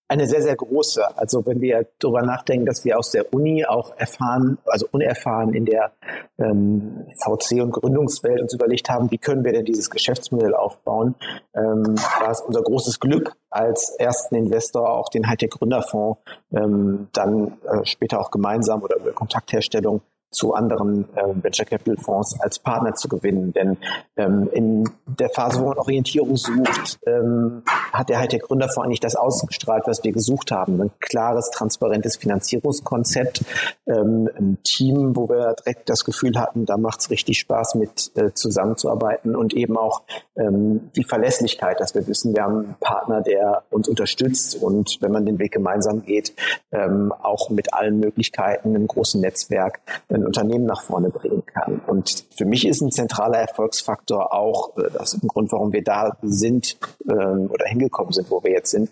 Eine 0.08 0.26
sehr, 0.26 0.42
sehr 0.42 0.56
große. 0.56 1.02
Also 1.16 1.44
wenn 1.46 1.60
wir 1.60 1.86
darüber 1.98 2.22
nachdenken, 2.22 2.66
dass 2.66 2.84
wir 2.84 2.98
aus 2.98 3.10
der 3.10 3.32
Uni 3.34 3.64
auch 3.64 3.96
erfahren, 3.96 4.58
also 4.66 4.86
unerfahren 4.92 5.52
in 5.52 5.64
der 5.64 5.92
ähm, 6.38 7.06
VC- 7.24 7.60
und 7.60 7.72
Gründungswelt 7.72 8.40
uns 8.40 8.54
überlegt 8.54 8.88
haben, 8.88 9.10
wie 9.10 9.18
können 9.18 9.44
wir 9.44 9.52
denn 9.52 9.64
dieses 9.64 9.90
Geschäftsmodell 9.90 10.54
aufbauen, 10.54 11.16
ähm, 11.54 11.96
war 12.20 12.30
es 12.30 12.40
unser 12.40 12.62
großes 12.62 13.00
Glück, 13.00 13.32
als 13.50 13.94
ersten 13.98 14.36
Investor 14.36 14.90
auch 14.90 15.08
den 15.08 15.26
Hightech-Gründerfonds 15.26 16.20
ähm, 16.52 17.08
dann 17.12 17.58
äh, 17.64 17.84
später 17.84 18.20
auch 18.20 18.30
gemeinsam 18.30 18.82
oder 18.82 18.96
über 18.96 19.12
Kontaktherstellung 19.12 20.02
zu 20.36 20.52
anderen 20.52 21.08
äh, 21.16 21.42
Venture 21.42 21.64
Capital 21.64 21.96
Fonds 21.96 22.38
als 22.40 22.58
Partner 22.58 22.94
zu 22.94 23.08
gewinnen. 23.08 23.54
Denn 23.54 23.78
ähm, 24.16 24.50
in 24.52 24.84
der 25.06 25.30
Phase, 25.30 25.60
wo 25.60 25.68
man 25.68 25.78
Orientierung 25.78 26.36
sucht, 26.36 26.98
ähm, 27.06 27.62
hat 27.92 28.10
der 28.10 28.18
Hightech 28.18 28.42
Gründerfonds 28.42 28.84
eigentlich 28.84 29.00
das 29.00 29.16
ausgestrahlt, 29.16 29.84
was 29.86 30.04
wir 30.04 30.12
gesucht 30.12 30.50
haben. 30.50 30.80
Ein 30.80 30.90
klares, 31.00 31.50
transparentes 31.50 32.16
Finanzierungskonzept, 32.16 33.44
ähm, 33.86 34.28
ein 34.36 34.58
Team, 34.62 35.16
wo 35.16 35.26
wir 35.30 35.54
direkt 35.54 35.88
das 35.88 36.04
Gefühl 36.04 36.38
hatten, 36.38 36.66
da 36.66 36.76
macht 36.76 37.00
es 37.00 37.10
richtig 37.10 37.38
Spaß, 37.38 37.76
mit 37.76 38.12
äh, 38.16 38.32
zusammenzuarbeiten 38.34 39.34
und 39.34 39.54
eben 39.54 39.78
auch 39.78 40.02
ähm, 40.36 40.90
die 40.96 41.04
Verlässlichkeit, 41.04 41.80
dass 41.80 41.94
wir 41.94 42.06
wissen, 42.06 42.34
wir 42.34 42.42
haben 42.42 42.58
einen 42.58 42.76
Partner, 42.78 43.22
der 43.22 43.62
uns 43.70 43.88
unterstützt 43.88 44.62
und 44.62 44.98
wenn 45.00 45.12
man 45.12 45.24
den 45.24 45.38
Weg 45.38 45.52
gemeinsam 45.52 46.04
geht, 46.04 46.34
ähm, 46.72 47.10
auch 47.22 47.48
mit 47.48 47.72
allen 47.72 48.00
Möglichkeiten, 48.00 48.74
einem 48.74 48.86
großen 48.86 49.20
Netzwerk, 49.22 49.80
ein 50.10 50.25
Unternehmen 50.26 50.66
nach 50.66 50.82
vorne 50.82 51.10
bringen 51.10 51.44
kann. 51.46 51.80
Und 51.86 52.26
für 52.36 52.44
mich 52.44 52.66
ist 52.66 52.80
ein 52.80 52.90
zentraler 52.90 53.38
Erfolgsfaktor 53.38 54.34
auch, 54.34 54.76
äh, 54.76 54.90
das 54.92 55.14
ist 55.14 55.22
ein 55.22 55.28
Grund, 55.28 55.52
warum 55.52 55.72
wir 55.72 55.82
da 55.82 56.16
sind 56.22 56.76
ähm, 57.08 57.50
oder 57.50 57.66
hingekommen 57.66 58.12
sind, 58.12 58.30
wo 58.30 58.42
wir 58.42 58.50
jetzt 58.50 58.70
sind, 58.70 58.90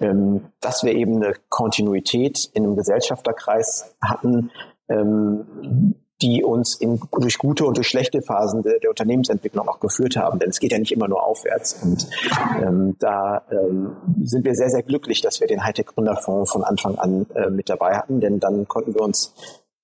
ähm, 0.00 0.46
dass 0.60 0.82
wir 0.82 0.94
eben 0.94 1.16
eine 1.16 1.34
Kontinuität 1.48 2.50
in 2.54 2.64
einem 2.64 2.76
Gesellschafterkreis 2.76 3.94
hatten, 4.00 4.50
ähm, 4.88 5.94
die 6.22 6.42
uns 6.42 6.74
in, 6.74 7.00
durch 7.18 7.36
gute 7.38 7.66
und 7.66 7.76
durch 7.76 7.88
schlechte 7.88 8.22
Phasen 8.22 8.62
der, 8.62 8.78
der, 8.78 8.90
Unternehmensentwicklung 8.90 9.68
auch 9.68 9.80
geführt 9.80 10.16
haben. 10.16 10.38
Denn 10.38 10.48
es 10.48 10.60
geht 10.60 10.72
ja 10.72 10.78
nicht 10.78 10.92
immer 10.92 11.08
nur 11.08 11.22
aufwärts. 11.22 11.74
Und 11.82 12.08
ähm, 12.62 12.96
da 12.98 13.42
ähm, 13.50 13.96
sind 14.22 14.44
wir 14.44 14.54
sehr, 14.54 14.70
sehr 14.70 14.82
glücklich, 14.82 15.20
dass 15.20 15.40
wir 15.40 15.46
den 15.46 15.62
Hightech-Gründerfonds 15.62 16.50
von 16.50 16.64
Anfang 16.64 16.96
an 16.96 17.26
äh, 17.34 17.50
mit 17.50 17.68
dabei 17.68 17.96
hatten. 17.96 18.20
Denn 18.20 18.40
dann 18.40 18.66
konnten 18.66 18.94
wir 18.94 19.02
uns 19.02 19.34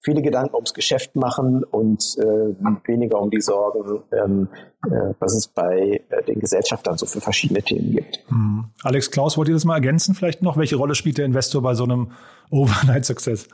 viele 0.03 0.23
Gedanken 0.23 0.55
ums 0.55 0.75
Geschäft 0.75 1.17
machen 1.17 1.65
und 1.65 2.17
äh, 2.19 2.89
weniger 2.89 3.21
um 3.21 3.31
die 3.31 3.41
Sorgen, 3.41 4.03
ähm, 4.13 4.49
äh, 4.85 5.15
was 5.19 5.35
es 5.35 5.47
bei 5.49 6.03
äh, 6.09 6.23
den 6.25 6.41
Gesellschaftern 6.41 6.99
so 6.99 7.07
für 7.07 7.21
verschiedene 7.21 7.63
Themen 7.63 7.93
gibt. 7.93 8.21
Hm. 8.29 8.65
Alex 8.83 9.11
Klaus, 9.11 9.37
wollt 9.37 9.49
ihr 9.49 9.55
das 9.55 9.65
mal 9.65 9.75
ergänzen 9.75 10.15
vielleicht 10.15 10.43
noch? 10.43 10.57
Welche 10.57 10.77
Rolle 10.77 10.95
spielt 10.95 11.19
der 11.19 11.25
Investor 11.25 11.63
bei 11.63 11.75
so 11.75 11.85
einem 11.85 12.13
Overnight-Success? 12.51 13.49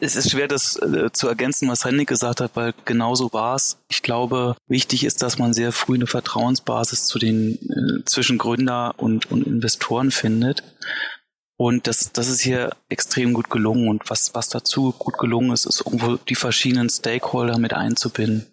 Es 0.00 0.16
ist 0.16 0.30
schwer, 0.30 0.48
das 0.48 0.76
äh, 0.76 1.12
zu 1.12 1.28
ergänzen, 1.28 1.68
was 1.68 1.84
Henrik 1.84 2.08
gesagt 2.08 2.40
hat, 2.40 2.50
weil 2.54 2.74
genauso 2.84 3.32
war 3.32 3.54
es. 3.54 3.78
Ich 3.88 4.02
glaube, 4.02 4.56
wichtig 4.66 5.04
ist, 5.04 5.22
dass 5.22 5.38
man 5.38 5.54
sehr 5.54 5.70
früh 5.70 5.94
eine 5.94 6.08
Vertrauensbasis 6.08 7.06
zu 7.06 7.20
den 7.20 7.54
äh, 7.54 8.04
zwischen 8.04 8.36
Gründer 8.36 8.94
und, 8.96 9.30
und 9.30 9.46
Investoren 9.46 10.10
findet. 10.10 10.64
Und 11.56 11.86
das, 11.86 12.12
das 12.12 12.28
ist 12.28 12.40
hier 12.40 12.70
extrem 12.88 13.32
gut 13.32 13.48
gelungen. 13.50 13.88
Und 13.88 14.10
was, 14.10 14.34
was 14.34 14.48
dazu 14.48 14.92
gut 14.92 15.18
gelungen 15.18 15.52
ist, 15.52 15.66
ist 15.66 15.82
irgendwo 15.86 16.16
die 16.16 16.34
verschiedenen 16.34 16.90
Stakeholder 16.90 17.58
mit 17.58 17.72
einzubinden. 17.72 18.46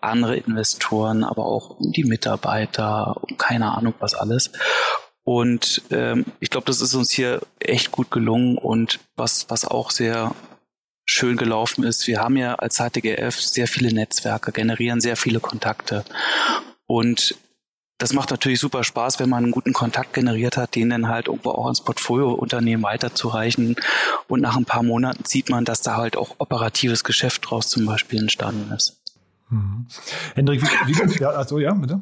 Andere 0.00 0.36
Investoren, 0.36 1.24
aber 1.24 1.44
auch 1.44 1.76
die 1.80 2.04
Mitarbeiter, 2.04 3.20
keine 3.36 3.76
Ahnung 3.76 3.94
was 3.98 4.14
alles. 4.14 4.50
Und 5.22 5.82
ähm, 5.90 6.24
ich 6.40 6.50
glaube, 6.50 6.66
das 6.66 6.80
ist 6.80 6.94
uns 6.94 7.10
hier 7.10 7.40
echt 7.58 7.90
gut 7.90 8.10
gelungen. 8.10 8.56
Und 8.56 9.00
was, 9.16 9.50
was 9.50 9.66
auch 9.66 9.90
sehr 9.90 10.34
schön 11.06 11.36
gelaufen 11.36 11.84
ist, 11.84 12.06
wir 12.06 12.20
haben 12.20 12.36
ja 12.36 12.54
als 12.54 12.78
HTGF 12.78 13.38
sehr 13.40 13.68
viele 13.68 13.92
Netzwerke, 13.92 14.52
generieren 14.52 15.00
sehr 15.00 15.16
viele 15.16 15.40
Kontakte. 15.40 16.04
Und 16.86 17.36
das 18.04 18.12
macht 18.12 18.30
natürlich 18.30 18.60
super 18.60 18.84
Spaß, 18.84 19.18
wenn 19.18 19.30
man 19.30 19.44
einen 19.44 19.50
guten 19.50 19.72
Kontakt 19.72 20.12
generiert 20.12 20.58
hat, 20.58 20.74
den 20.74 20.90
dann 20.90 21.08
halt 21.08 21.28
irgendwo 21.28 21.52
auch 21.52 21.64
ans 21.64 21.80
Portfoliounternehmen 21.80 22.84
weiterzureichen. 22.84 23.76
Und 24.28 24.42
nach 24.42 24.58
ein 24.58 24.66
paar 24.66 24.82
Monaten 24.82 25.24
sieht 25.24 25.48
man, 25.48 25.64
dass 25.64 25.80
da 25.80 25.96
halt 25.96 26.18
auch 26.18 26.34
operatives 26.36 27.02
Geschäft 27.02 27.48
draus 27.48 27.70
zum 27.70 27.86
Beispiel 27.86 28.20
entstanden 28.20 28.70
ist. 28.74 29.00
Mhm. 29.48 29.86
Hendrik, 30.34 30.60
wie, 30.86 30.94
wie, 30.94 31.18
ja, 31.18 31.30
also 31.30 31.58
ja, 31.58 31.72
bitte. 31.72 31.98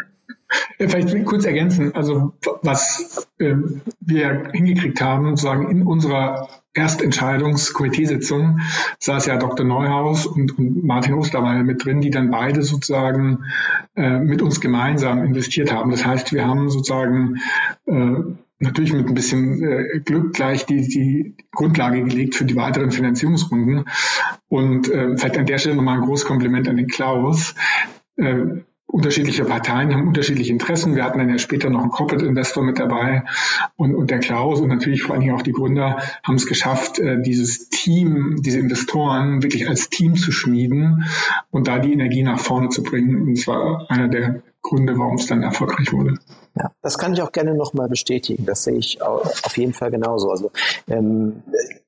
Vielleicht 0.77 1.25
kurz 1.25 1.45
ergänzen, 1.45 1.95
also 1.95 2.37
was 2.63 3.29
äh, 3.39 3.55
wir 4.01 4.51
hingekriegt 4.53 5.01
haben, 5.01 5.29
sozusagen 5.29 5.71
in 5.71 5.87
unserer 5.87 6.49
Erstentscheidungskomiteesitzung 6.75 8.61
saß 8.99 9.27
ja 9.27 9.37
Dr. 9.37 9.67
Neuhaus 9.67 10.27
und, 10.27 10.59
und 10.59 10.85
Martin 10.85 11.15
Ostermeier 11.15 11.63
mit 11.65 11.85
drin, 11.85 12.01
die 12.01 12.11
dann 12.11 12.31
beide 12.31 12.63
sozusagen 12.63 13.45
äh, 13.95 14.19
mit 14.19 14.41
uns 14.43 14.61
gemeinsam 14.61 15.23
investiert 15.23 15.73
haben. 15.73 15.91
Das 15.91 16.07
heißt, 16.07 16.33
wir 16.33 16.47
haben 16.47 16.71
sozusagen 16.71 17.41
äh, 17.87 18.17
natürlich 18.59 18.93
mit 18.93 19.07
ein 19.07 19.15
bisschen 19.15 19.63
äh, 19.63 20.01
Glück 20.01 20.33
gleich 20.33 20.65
die, 20.65 20.89
die 20.89 21.37
Grundlage 21.51 22.03
gelegt 22.05 22.37
für 22.37 22.45
die 22.45 22.57
weiteren 22.57 22.91
Finanzierungsrunden. 22.91 23.85
Und 24.49 24.89
äh, 24.89 25.17
vielleicht 25.17 25.39
an 25.39 25.47
der 25.47 25.59
Stelle 25.59 25.77
nochmal 25.77 25.99
ein 25.99 26.05
großes 26.05 26.27
Kompliment 26.27 26.69
an 26.69 26.77
den 26.77 26.87
Klaus. 26.87 27.55
Äh, 28.17 28.63
unterschiedliche 28.93 29.47
Parteien 29.47 29.93
haben 29.93 30.07
unterschiedliche 30.07 30.53
Interessen. 30.53 30.95
Wir 30.95 31.05
hatten 31.05 31.19
dann 31.19 31.31
ja 31.31 31.39
später 31.39 31.71
noch 31.71 31.81
einen 31.81 31.91
Corporate 31.91 32.27
Investor 32.27 32.63
mit 32.63 32.79
dabei 32.79 33.25
und, 33.77 33.95
und 33.95 34.11
der 34.11 34.21
Klaus 34.21 34.61
und 34.61 34.69
natürlich 34.69 35.03
vor 35.03 35.15
allen 35.15 35.23
Dingen 35.23 35.35
auch 35.35 35.43
die 35.43 35.53
Gründer 35.53 36.03
haben 36.23 36.35
es 36.35 36.47
geschafft, 36.47 36.99
äh, 36.99 37.21
dieses 37.23 37.71
Team, 37.71 38.43
diese 38.43 38.59
Investoren 38.59 39.43
wirklich 39.43 39.69
als 39.69 39.89
Team 39.89 40.17
zu 40.17 40.31
schmieden 40.31 41.05
und 41.51 41.69
da 41.69 41.79
die 41.79 41.93
Energie 41.93 42.23
nach 42.23 42.39
vorne 42.39 42.69
zu 42.69 42.83
bringen. 42.83 43.23
Und 43.23 43.39
das 43.39 43.47
war 43.47 43.87
einer 43.89 44.09
der 44.09 44.43
Gründe, 44.61 44.99
warum 44.99 45.15
es 45.15 45.27
dann 45.27 45.43
erfolgreich 45.43 45.91
wurde. 45.93 46.19
Ja, 46.55 46.71
das 46.83 46.99
kann 46.99 47.15
ich 47.15 47.23
auch 47.23 47.33
gerne 47.33 47.55
nochmal 47.55 47.89
bestätigen. 47.89 48.45
Das 48.45 48.65
sehe 48.65 48.77
ich 48.77 49.01
auf 49.01 49.57
jeden 49.57 49.73
Fall 49.73 49.91
genauso. 49.91 50.31
Also 50.31 50.51
ähm, 50.87 51.43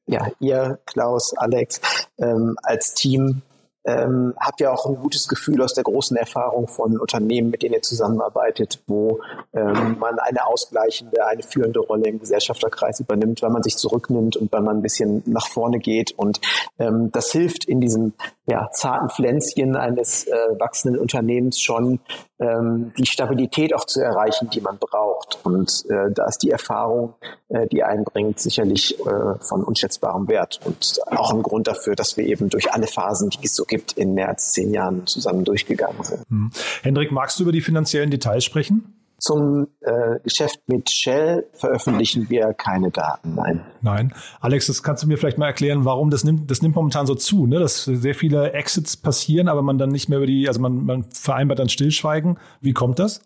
ja, 0.06 0.28
ihr, 0.40 0.78
Klaus, 0.86 1.34
Alex, 1.36 1.80
ähm, 2.18 2.56
als 2.62 2.94
Team 2.94 3.42
ähm, 3.84 4.34
habt 4.40 4.60
ihr 4.60 4.72
auch 4.72 4.86
ein 4.86 4.96
gutes 4.96 5.28
Gefühl 5.28 5.62
aus 5.62 5.74
der 5.74 5.84
großen 5.84 6.16
Erfahrung 6.16 6.68
von 6.68 6.98
Unternehmen, 6.98 7.50
mit 7.50 7.62
denen 7.62 7.74
ihr 7.74 7.82
zusammenarbeitet, 7.82 8.82
wo 8.86 9.20
ähm, 9.52 9.98
man 9.98 10.18
eine 10.18 10.46
ausgleichende, 10.46 11.26
eine 11.26 11.42
führende 11.42 11.80
Rolle 11.80 12.08
im 12.08 12.18
Gesellschafterkreis 12.18 13.00
übernimmt, 13.00 13.42
weil 13.42 13.50
man 13.50 13.62
sich 13.62 13.76
zurücknimmt 13.76 14.36
und 14.36 14.52
weil 14.52 14.62
man 14.62 14.78
ein 14.78 14.82
bisschen 14.82 15.22
nach 15.26 15.48
vorne 15.48 15.78
geht. 15.78 16.12
Und 16.12 16.40
ähm, 16.78 17.10
das 17.12 17.30
hilft 17.32 17.66
in 17.66 17.80
diesem 17.80 18.14
ja, 18.46 18.70
zarten 18.72 19.10
Pflänzchen 19.10 19.76
eines 19.76 20.26
äh, 20.26 20.32
wachsenden 20.58 21.00
Unternehmens 21.00 21.60
schon, 21.60 22.00
ähm, 22.40 22.92
die 22.98 23.06
Stabilität 23.06 23.74
auch 23.74 23.84
zu 23.84 24.00
erreichen, 24.00 24.50
die 24.50 24.60
man 24.60 24.78
braucht. 24.78 25.38
Und 25.44 25.84
äh, 25.88 26.10
da 26.12 26.26
ist 26.26 26.38
die 26.38 26.50
Erfahrung, 26.50 27.14
äh, 27.48 27.66
die 27.68 27.82
einbringt, 27.82 28.40
sicherlich 28.40 28.98
äh, 29.00 29.38
von 29.40 29.62
unschätzbarem 29.62 30.28
Wert 30.28 30.60
und 30.64 31.00
auch 31.06 31.32
ein 31.32 31.42
Grund 31.42 31.68
dafür, 31.68 31.94
dass 31.94 32.16
wir 32.16 32.26
eben 32.26 32.48
durch 32.48 32.72
alle 32.72 32.86
Phasen, 32.86 33.30
die 33.30 33.44
es 33.44 33.54
so 33.54 33.64
gibt, 33.64 33.92
in 33.92 34.14
mehr 34.14 34.28
als 34.28 34.52
zehn 34.52 34.72
Jahren 34.72 35.06
zusammen 35.06 35.44
durchgegangen 35.44 36.02
sind. 36.02 36.24
Hm. 36.28 36.50
Hendrik, 36.82 37.12
magst 37.12 37.38
du 37.38 37.44
über 37.44 37.52
die 37.52 37.60
finanziellen 37.60 38.10
Details 38.10 38.44
sprechen? 38.44 39.03
Zum 39.18 39.68
äh, 39.80 40.18
Geschäft 40.22 40.60
mit 40.66 40.90
Shell 40.90 41.46
veröffentlichen 41.52 42.28
wir 42.28 42.52
keine 42.54 42.90
Daten, 42.90 43.34
nein. 43.34 43.64
Nein. 43.80 44.12
Alex, 44.40 44.66
das 44.66 44.82
kannst 44.82 45.02
du 45.02 45.06
mir 45.06 45.16
vielleicht 45.16 45.38
mal 45.38 45.46
erklären, 45.46 45.84
warum 45.84 46.10
das 46.10 46.24
nimmt, 46.24 46.50
das 46.50 46.62
nimmt 46.62 46.74
momentan 46.74 47.06
so 47.06 47.14
zu, 47.14 47.46
ne? 47.46 47.58
dass 47.58 47.84
sehr 47.84 48.14
viele 48.14 48.52
Exits 48.52 48.96
passieren, 48.96 49.48
aber 49.48 49.62
man 49.62 49.78
dann 49.78 49.90
nicht 49.90 50.08
mehr 50.08 50.18
über 50.18 50.26
die, 50.26 50.48
also 50.48 50.60
man, 50.60 50.84
man 50.84 51.04
vereinbart 51.04 51.58
dann 51.58 51.68
Stillschweigen. 51.68 52.38
Wie 52.60 52.72
kommt 52.72 52.98
das? 52.98 53.20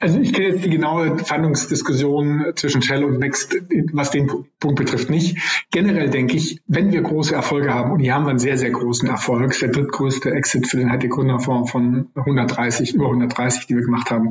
Also 0.00 0.20
ich 0.20 0.32
kenne 0.32 0.48
jetzt 0.48 0.64
die 0.64 0.70
genaue 0.70 1.18
Verhandlungsdiskussion 1.18 2.52
zwischen 2.54 2.82
Shell 2.82 3.04
und 3.04 3.18
Next, 3.18 3.56
was 3.92 4.10
den 4.10 4.30
Punkt 4.60 4.78
betrifft, 4.78 5.10
nicht. 5.10 5.38
Generell 5.70 6.10
denke 6.10 6.36
ich, 6.36 6.60
wenn 6.66 6.92
wir 6.92 7.02
große 7.02 7.34
Erfolge 7.34 7.74
haben, 7.74 7.92
und 7.92 8.00
hier 8.00 8.14
haben 8.14 8.24
wir 8.24 8.30
einen 8.30 8.38
sehr, 8.38 8.56
sehr 8.58 8.70
großen 8.70 9.08
Erfolg, 9.08 9.58
der 9.58 9.68
drittgrößte 9.70 10.30
Exit 10.30 10.68
für 10.68 10.76
den 10.76 10.90
Hightech-Gründerfonds 10.90 11.70
von 11.70 12.08
130, 12.14 12.94
über 12.94 13.06
130, 13.06 13.66
die 13.66 13.74
wir 13.74 13.82
gemacht 13.82 14.10
haben. 14.10 14.30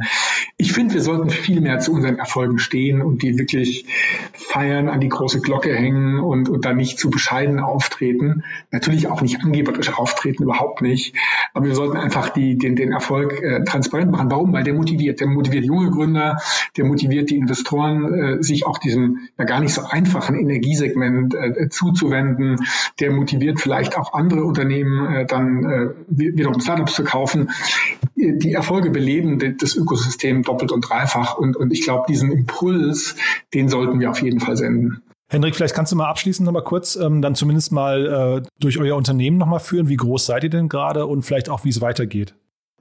Ich 0.58 0.72
finde, 0.72 0.94
wir 0.94 1.02
sollten 1.02 1.30
viel 1.30 1.60
mehr 1.60 1.80
zu 1.80 1.92
unseren 1.92 2.18
Erfolgen 2.18 2.60
stehen 2.60 3.02
und 3.02 3.22
die 3.22 3.38
wirklich 3.38 3.86
feiern, 4.34 4.88
an 4.88 5.02
die 5.02 5.10
große 5.10 5.42
Glocke 5.42 5.76
hängen 5.76 6.20
und, 6.20 6.50
und 6.50 6.66
da 6.66 6.74
nicht 6.74 6.98
zu 6.98 7.10
bescheiden 7.10 7.60
auftreten. 7.60 8.44
Natürlich 8.72 9.08
auch 9.08 9.22
nicht 9.22 9.44
angeberisch 9.44 9.98
auftreten, 9.98 10.44
überhaupt 10.44 10.82
nicht. 10.82 11.16
Aber 11.54 11.66
wir 11.66 11.76
sollten 11.76 11.98
einfach 11.98 12.30
die, 12.30 12.58
den, 12.58 12.76
den 12.76 12.92
Erfolg 12.92 13.42
äh, 13.42 13.64
transparent 13.64 14.12
machen. 14.12 14.32
Warum? 14.32 14.54
Weil 14.54 14.64
der 14.64 14.74
motiviert. 14.74 15.20
Der 15.20 15.28
motiviert 15.28 15.57
motiviert 15.58 15.66
junge 15.66 15.92
Gründer, 15.92 16.38
der 16.76 16.86
motiviert 16.86 17.30
die 17.30 17.38
Investoren, 17.38 18.14
äh, 18.14 18.44
sich 18.44 18.66
auch 18.66 18.78
diesem 18.78 19.28
ja 19.38 19.46
gar 19.46 19.60
nicht 19.60 19.74
so 19.74 19.84
einfachen 19.84 20.36
Energiesegment 20.36 21.34
äh, 21.34 21.70
zuzuwenden, 21.70 22.58
der 23.00 23.12
motiviert 23.12 23.60
vielleicht 23.60 23.98
auch 23.98 24.14
andere 24.14 24.44
Unternehmen 24.44 25.14
äh, 25.14 25.26
dann 25.26 25.48
wiederum 26.08 26.60
Startups 26.60 26.96
zu 26.96 27.04
kaufen. 27.04 27.52
Die 28.16 28.54
Erfolge 28.54 28.90
beleben 28.90 29.58
das 29.60 29.76
Ökosystem 29.76 30.44
doppelt 30.44 30.72
und 30.72 30.82
dreifach 30.82 31.38
und, 31.38 31.56
und 31.56 31.72
ich 31.72 31.84
glaube, 31.84 32.06
diesen 32.08 32.32
Impuls, 32.32 33.16
den 33.54 33.70
sollten 33.70 34.00
wir 34.00 34.10
auf 34.10 34.22
jeden 34.22 34.40
Fall 34.40 34.58
senden. 34.58 35.02
Hendrik, 35.30 35.56
vielleicht 35.56 35.76
kannst 35.76 35.92
du 35.92 35.96
mal 35.98 36.08
abschließend 36.08 36.46
noch 36.46 36.54
mal 36.54 36.64
kurz 36.64 36.96
ähm, 36.96 37.22
dann 37.22 37.36
zumindest 37.36 37.72
mal 37.72 38.42
äh, 38.44 38.48
durch 38.60 38.80
euer 38.80 38.96
Unternehmen 38.96 39.38
noch 39.38 39.48
mal 39.48 39.60
führen. 39.60 39.90
Wie 39.90 39.98
groß 39.98 40.26
seid 40.26 40.44
ihr 40.44 40.50
denn 40.50 40.70
gerade 40.70 41.06
und 41.06 41.24
vielleicht 41.24 41.50
auch, 41.50 41.66
wie 41.66 41.70
es 41.70 41.82
weitergeht? 41.82 42.34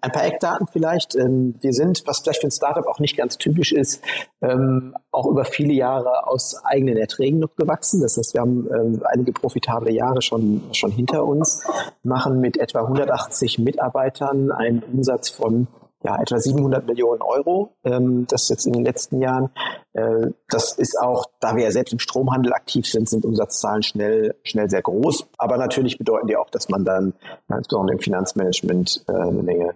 Ein 0.03 0.13
paar 0.13 0.25
Eckdaten 0.25 0.67
vielleicht. 0.67 1.15
Ähm, 1.17 1.55
wir 1.61 1.73
sind, 1.73 2.03
was 2.07 2.21
vielleicht 2.21 2.41
für 2.41 2.49
ein 2.49 2.53
Startup 2.53 2.87
auch 2.87 3.01
nicht 3.01 3.17
ganz 3.17 3.39
typisch 3.39 3.73
ist, 3.73 4.03
ähm, 4.43 4.95
auch 5.11 5.27
über 5.27 5.45
viele 5.45 5.73
Jahre 5.73 6.27
aus 6.27 6.63
eigenen 6.65 6.97
Erträgen 6.97 7.39
noch 7.39 7.57
gewachsen. 7.57 8.03
Das 8.03 8.17
heißt, 8.17 8.35
wir 8.35 8.43
haben 8.43 8.69
ähm, 8.73 9.03
einige 9.05 9.33
profitable 9.33 9.91
Jahre 9.93 10.21
schon, 10.21 10.63
schon 10.73 10.91
hinter 10.91 11.25
uns, 11.25 11.65
machen 12.03 12.41
mit 12.41 12.59
etwa 12.59 12.83
180 12.83 13.59
Mitarbeitern 13.59 14.53
einen 14.53 14.83
Umsatz 14.83 15.31
von 15.31 15.67
ja, 16.03 16.21
etwa 16.21 16.39
700 16.39 16.87
Millionen 16.87 17.23
Euro. 17.23 17.75
Ähm, 17.85 18.27
das 18.29 18.49
jetzt 18.49 18.67
in 18.67 18.73
den 18.73 18.85
letzten 18.85 19.21
Jahren. 19.21 19.51
Äh, 19.93 20.29
das 20.49 20.73
ist 20.73 20.99
auch, 21.01 21.27
da 21.41 21.57
wir 21.57 21.65
ja 21.65 21.71
selbst 21.71 21.93
im 21.93 21.99
Stromhandel 21.99 22.53
aktiv 22.53 22.87
sind, 22.87 23.09
sind 23.09 23.25
Umsatzzahlen 23.25 23.83
schnell, 23.83 24.35
schnell 24.45 24.69
sehr 24.71 24.83
groß. 24.83 25.27
Aber 25.39 25.57
natürlich 25.57 25.99
bedeuten 25.99 26.27
die 26.27 26.37
auch, 26.37 26.51
dass 26.51 26.69
man 26.69 26.85
dann 26.85 27.15
insbesondere 27.49 27.97
im 27.97 28.03
Finanzmanagement 28.03 29.05
äh, 29.09 29.13
eine 29.13 29.43
Menge 29.43 29.75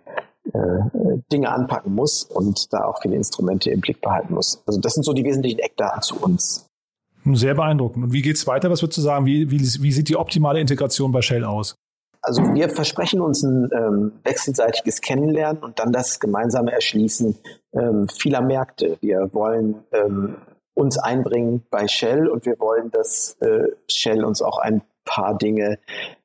äh, 0.53 1.19
Dinge 1.31 1.50
anpacken 1.50 1.95
muss 1.95 2.25
und 2.25 2.73
da 2.73 2.85
auch 2.85 3.00
viele 3.03 3.17
Instrumente 3.17 3.71
im 3.71 3.81
Blick 3.81 4.00
behalten 4.00 4.35
muss. 4.35 4.62
Also 4.67 4.81
das 4.81 4.95
sind 4.95 5.05
so 5.05 5.12
die 5.12 5.25
wesentlichen 5.25 5.59
Eckdaten 5.59 6.03
zu 6.03 6.17
uns. 6.21 6.67
Sehr 7.25 7.55
beeindruckend. 7.55 8.05
Und 8.05 8.12
wie 8.12 8.23
geht 8.23 8.37
es 8.37 8.47
weiter? 8.47 8.71
Was 8.71 8.83
würdest 8.83 8.99
du 8.99 9.03
sagen? 9.03 9.27
Wie, 9.27 9.50
wie, 9.50 9.61
wie 9.61 9.93
sieht 9.93 10.09
die 10.09 10.17
optimale 10.17 10.59
Integration 10.61 11.12
bei 11.12 11.23
Shell 11.23 11.45
aus? 11.45 11.75
Also 12.23 12.43
wir 12.55 12.69
versprechen 12.69 13.21
uns 13.21 13.43
ein 13.43 13.71
ähm, 13.73 14.12
wechselseitiges 14.25 15.00
Kennenlernen 15.00 15.62
und 15.62 15.79
dann 15.79 15.93
das 15.93 16.21
gemeinsame 16.21 16.73
Erschließen 16.73 17.39
ähm, 17.73 18.09
vieler 18.09 18.43
Märkte. 18.43 18.99
Wir 19.00 19.33
wollen 19.33 19.85
ähm, 19.93 20.37
uns 20.75 20.99
einbringen 20.99 21.65
bei 21.71 21.89
Shell 21.89 22.29
und 22.29 22.45
wir 22.45 22.59
wollen, 22.59 22.91
dass 22.91 23.37
äh, 23.41 23.69
Shell 23.89 24.25
uns 24.25 24.43
auch 24.43 24.59
ein 24.59 24.83
paar 25.05 25.37
Dinge 25.37 25.79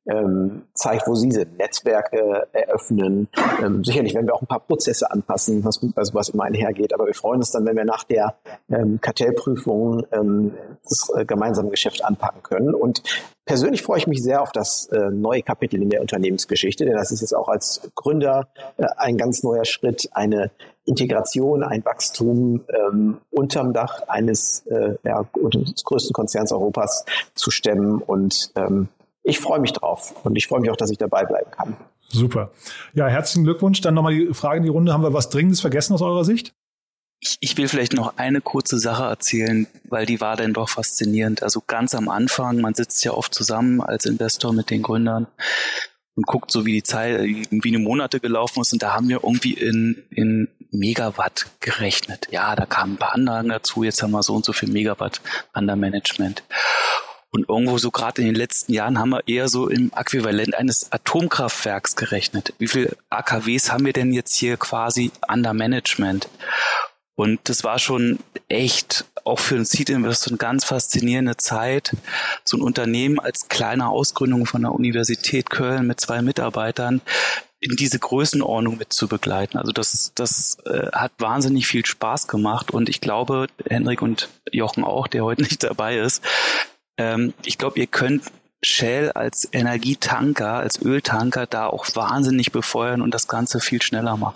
ähm, 0.08 0.64
zeigt, 0.74 1.08
wo 1.08 1.16
sie 1.16 1.32
sind. 1.32 1.58
Netzwerke 1.58 2.48
eröffnen. 2.52 3.28
Ähm, 3.62 3.84
sicherlich 3.84 4.14
werden 4.14 4.28
wir 4.28 4.36
auch 4.36 4.42
ein 4.42 4.48
paar 4.48 4.60
Prozesse 4.60 5.10
anpassen, 5.12 5.64
was, 5.64 5.80
also 5.96 6.14
was 6.14 6.30
immer 6.30 6.44
einhergeht. 6.44 6.94
Aber 6.94 7.08
wir 7.08 7.14
freuen 7.14 7.40
uns 7.40 7.52
dann, 7.52 7.66
wenn 7.66 7.76
wir 7.76 7.86
nach 7.86 8.04
der 8.04 8.36
ähm, 8.70 9.00
Kartellprüfung 9.02 10.06
ähm, 10.12 10.54
das 10.84 11.10
äh, 11.16 11.26
gemeinsame 11.26 11.70
Geschäft 11.70 12.04
anpacken 12.06 12.44
können. 12.44 12.74
Und 12.74 13.02
persönlich 13.46 13.82
freue 13.82 13.98
ich 13.98 14.08
mich 14.08 14.22
sehr 14.22 14.42
auf 14.42 14.52
das 14.52 14.88
äh, 14.88 15.10
neue 15.10 15.42
Kapitel 15.42 15.82
in 15.82 15.90
der 15.90 16.02
Unternehmensgeschichte, 16.02 16.86
denn 16.86 16.96
das 16.96 17.12
ist 17.12 17.22
jetzt 17.22 17.36
auch 17.36 17.48
als 17.48 17.82
Gründer 17.96 18.48
äh, 18.78 18.86
ein 18.98 19.18
ganz 19.18 19.44
neuer 19.44 19.66
Schritt, 19.66 20.10
eine 20.14 20.52
Integration, 20.86 21.64
ein 21.64 21.84
Wachstum 21.84 22.64
ähm, 22.70 23.18
unterm 23.32 23.74
Dach 23.74 24.04
eines 24.08 24.66
äh, 24.68 24.96
ja, 25.04 25.26
des 25.52 25.84
größten 25.84 26.14
Konzerns 26.14 26.52
Europas 26.52 27.06
zu 27.34 27.50
stemmen 27.50 28.02
und 28.02 28.52
ähm, 28.56 28.88
ich 29.26 29.40
freue 29.40 29.60
mich 29.60 29.74
drauf 29.74 30.14
und 30.24 30.36
ich 30.36 30.48
freue 30.48 30.62
mich 30.62 30.70
auch, 30.70 30.78
dass 30.78 30.92
ich 30.92 30.98
dabei 30.98 31.26
bleiben 31.26 31.50
kann. 31.52 31.76
Super. 32.08 32.52
Ja, 32.94 33.08
herzlichen 33.08 33.44
Glückwunsch. 33.44 33.82
Dann 33.82 33.96
nochmal 33.96 34.14
die 34.14 34.34
Frage 34.34 34.58
in 34.58 34.64
die 34.64 34.70
Runde. 34.70 34.94
Haben 34.94 35.04
wir 35.04 35.14
was 35.14 35.30
Dringendes 35.30 35.62
vergessen 35.62 35.94
aus 35.94 36.04
eurer 36.04 36.24
Sicht? 36.24 36.54
Ich, 37.20 37.38
ich 37.40 37.58
will 37.58 37.68
vielleicht 37.68 37.94
noch 37.94 38.18
eine 38.18 38.40
kurze 38.40 38.78
Sache 38.78 39.06
erzählen, 39.06 39.68
weil 39.86 40.06
die 40.06 40.22
war 40.22 40.38
dann 40.38 40.54
doch 40.54 40.70
faszinierend. 40.70 41.42
Also 41.42 41.64
ganz 41.66 41.96
am 41.96 42.08
Anfang, 42.08 42.62
man 42.62 42.76
sitzt 42.76 43.04
ja 43.04 43.14
oft 43.14 43.34
zusammen 43.34 43.82
als 43.82 44.06
Investor 44.06 44.54
mit 44.54 44.70
den 44.70 44.84
Gründern 44.84 45.26
und 46.16 46.28
guckt 46.28 46.52
so, 46.52 46.66
wie 46.68 46.74
die 46.74 46.84
Zeit, 46.84 47.20
wie 47.24 47.72
die 47.72 47.78
Monate 47.80 48.20
gelaufen 48.20 48.62
ist. 48.62 48.74
Und 48.74 48.84
da 48.84 48.94
haben 48.94 49.10
wir 49.10 49.24
irgendwie 49.24 49.54
in, 49.54 50.04
in 50.12 50.50
Megawatt 50.70 51.48
gerechnet. 51.62 52.28
Ja, 52.30 52.56
da 52.56 52.68
kamen 52.68 52.94
ein 52.94 52.98
paar 52.98 53.16
Anlagen 53.16 53.50
dazu. 53.50 53.84
Jetzt 53.84 54.04
haben 54.04 54.12
wir 54.12 54.22
so 54.22 54.36
und 54.36 54.46
so 54.46 54.54
viel 54.54 54.70
Megawatt 54.70 55.22
under 55.56 55.76
Management. 55.76 56.44
Und 57.36 57.50
irgendwo 57.50 57.78
so 57.78 57.92
gerade 57.92 58.22
in 58.22 58.28
den 58.28 58.36
letzten 58.36 58.72
Jahren 58.72 58.98
haben 58.98 59.10
wir 59.10 59.28
eher 59.28 59.50
so 59.50 59.68
im 59.68 59.92
Äquivalent 59.94 60.56
eines 60.56 60.94
Atomkraftwerks 60.94 61.98
gerechnet. 61.98 62.54
Wie 62.60 62.68
viel 62.70 62.96
AKWs 63.10 63.74
haben 63.74 63.86
wir 63.86 63.92
denn 63.92 64.14
jetzt 64.14 64.38
hier 64.38 64.56
quasi 64.56 65.12
under 65.28 65.54
Management? 65.54 66.30
Und 67.16 67.42
das 67.50 67.66
war 67.66 67.78
schon 67.78 68.20
echt 68.48 69.04
auch 69.26 69.40
für 69.40 69.56
einen 69.56 69.66
Seed 69.66 69.90
Investor 69.90 70.32
eine 70.32 70.38
ganz 70.38 70.64
faszinierende 70.64 71.36
Zeit, 71.36 71.98
so 72.46 72.56
ein 72.56 72.62
Unternehmen 72.62 73.20
als 73.20 73.50
kleine 73.50 73.90
Ausgründung 73.90 74.46
von 74.46 74.62
der 74.62 74.72
Universität 74.72 75.50
Köln 75.50 75.88
mit 75.88 76.00
zwei 76.00 76.22
Mitarbeitern 76.22 77.02
in 77.60 77.76
diese 77.76 78.00
Größenordnung 78.00 78.78
mit 78.78 78.94
zu 78.94 79.10
begleiten. 79.10 79.58
Also 79.58 79.74
das, 79.74 80.14
das 80.16 80.58
äh, 80.66 80.88
hat 80.94 81.12
wahnsinnig 81.18 81.68
viel 81.68 81.86
Spaß 81.86 82.30
gemacht 82.30 82.72
und 82.72 82.88
ich 82.88 83.02
glaube, 83.02 83.48
Hendrik 83.68 84.02
und 84.02 84.30
Jochen 84.54 84.86
auch, 84.86 85.08
der 85.08 85.26
heute 85.26 85.42
nicht 85.42 85.64
dabei 85.64 85.98
ist, 85.98 86.24
ähm, 86.98 87.34
ich 87.44 87.58
glaube, 87.58 87.80
ihr 87.80 87.88
könnt 87.88 88.24
Shell 88.64 89.12
als 89.12 89.48
Energietanker, 89.52 90.54
als 90.54 90.82
Öltanker 90.82 91.46
da 91.46 91.68
auch 91.68 91.86
wahnsinnig 91.96 92.52
befeuern 92.52 93.02
und 93.02 93.12
das 93.12 93.28
Ganze 93.28 93.60
viel 93.60 93.82
schneller 93.82 94.18
machen. 94.18 94.36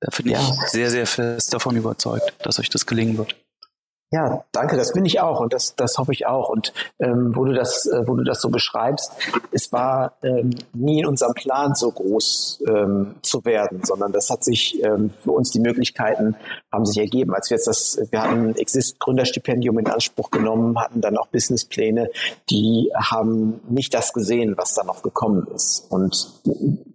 Da 0.00 0.10
bin 0.16 0.28
ja. 0.30 0.38
ich 0.38 0.70
sehr, 0.70 0.90
sehr 0.90 1.06
fest 1.06 1.52
davon 1.52 1.76
überzeugt, 1.76 2.34
dass 2.44 2.58
euch 2.58 2.70
das 2.70 2.86
gelingen 2.86 3.18
wird. 3.18 3.34
Ja, 4.12 4.44
danke, 4.52 4.76
das 4.76 4.92
bin 4.92 5.04
ich 5.04 5.20
auch 5.20 5.40
und 5.40 5.52
das, 5.52 5.74
das 5.74 5.98
hoffe 5.98 6.12
ich 6.12 6.26
auch. 6.26 6.48
Und 6.48 6.72
ähm, 7.00 7.34
wo, 7.34 7.44
du 7.44 7.52
das, 7.52 7.86
äh, 7.86 8.06
wo 8.06 8.14
du 8.14 8.22
das 8.22 8.40
so 8.40 8.50
beschreibst, 8.50 9.10
es 9.50 9.72
war 9.72 10.12
ähm, 10.22 10.50
nie 10.74 11.00
in 11.00 11.06
unserem 11.06 11.34
Plan 11.34 11.74
so 11.74 11.90
groß 11.90 12.62
ähm, 12.68 13.16
zu 13.22 13.44
werden, 13.44 13.82
sondern 13.82 14.12
das 14.12 14.30
hat 14.30 14.44
sich 14.44 14.80
ähm, 14.84 15.10
für 15.10 15.32
uns 15.32 15.50
die 15.50 15.58
Möglichkeiten 15.58 16.36
haben 16.72 16.86
sich 16.86 16.98
ergeben. 16.98 17.34
Als 17.34 17.50
wir 17.50 17.56
jetzt 17.56 17.66
das, 17.66 17.98
wir 18.10 18.22
hatten 18.22 18.54
Exist 18.54 19.00
Gründerstipendium 19.00 19.78
in 19.80 19.88
Anspruch 19.88 20.30
genommen, 20.30 20.78
hatten 20.78 21.00
dann 21.00 21.18
auch 21.18 21.26
Businesspläne, 21.26 22.08
die 22.48 22.92
haben 22.94 23.60
nicht 23.68 23.92
das 23.92 24.12
gesehen, 24.12 24.54
was 24.56 24.74
da 24.74 24.84
noch 24.84 25.02
gekommen 25.02 25.48
ist. 25.52 25.86
Und 25.90 26.32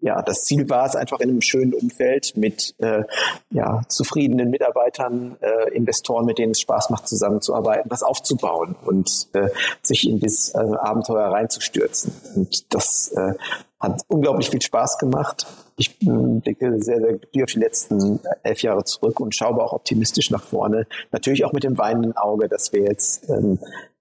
ja, 0.02 0.22
das 0.22 0.46
Ziel 0.46 0.70
war 0.70 0.86
es 0.86 0.96
einfach 0.96 1.20
in 1.20 1.30
einem 1.30 1.42
schönen 1.42 1.74
Umfeld 1.74 2.38
mit 2.38 2.74
äh, 2.80 3.04
ja, 3.50 3.82
zufriedenen 3.88 4.50
Mitarbeitern, 4.50 5.36
äh, 5.42 5.76
Investoren, 5.76 6.26
mit 6.26 6.38
denen 6.38 6.52
es 6.52 6.62
Spaß 6.62 6.90
macht, 6.90 7.01
zusammenzuarbeiten, 7.06 7.90
was 7.90 8.04
aufzubauen 8.04 8.76
und 8.86 9.28
äh, 9.34 9.50
sich 9.82 10.08
in 10.08 10.20
dieses 10.20 10.54
äh, 10.56 10.60
Abenteuer 10.60 11.28
reinzustürzen. 11.32 12.14
Und 12.36 12.74
das 12.74 13.12
äh, 13.16 13.34
hat 13.80 14.02
unglaublich 14.08 14.50
viel 14.50 14.62
Spaß 14.62 14.98
gemacht. 14.98 15.48
Ich 15.78 15.98
blicke 16.00 16.82
sehr, 16.84 17.00
sehr 17.00 17.14
glücklich 17.14 17.44
auf 17.44 17.52
die 17.52 17.60
letzten 17.60 18.20
elf 18.44 18.62
Jahre 18.62 18.84
zurück 18.84 19.20
und 19.20 19.36
schaue 19.36 19.50
aber 19.50 19.66
auch 19.66 19.74
optimistisch 19.74 20.30
nach 20.30 20.44
vorne. 20.44 20.86
Natürlich 21.12 21.44
auch 21.46 21.54
mit 21.54 21.64
dem 21.64 21.78
weinenden 21.78 22.16
Auge, 22.16 22.48
dass 22.48 22.72
wir 22.72 22.84
jetzt 22.84 23.28
ähm, 23.30 23.58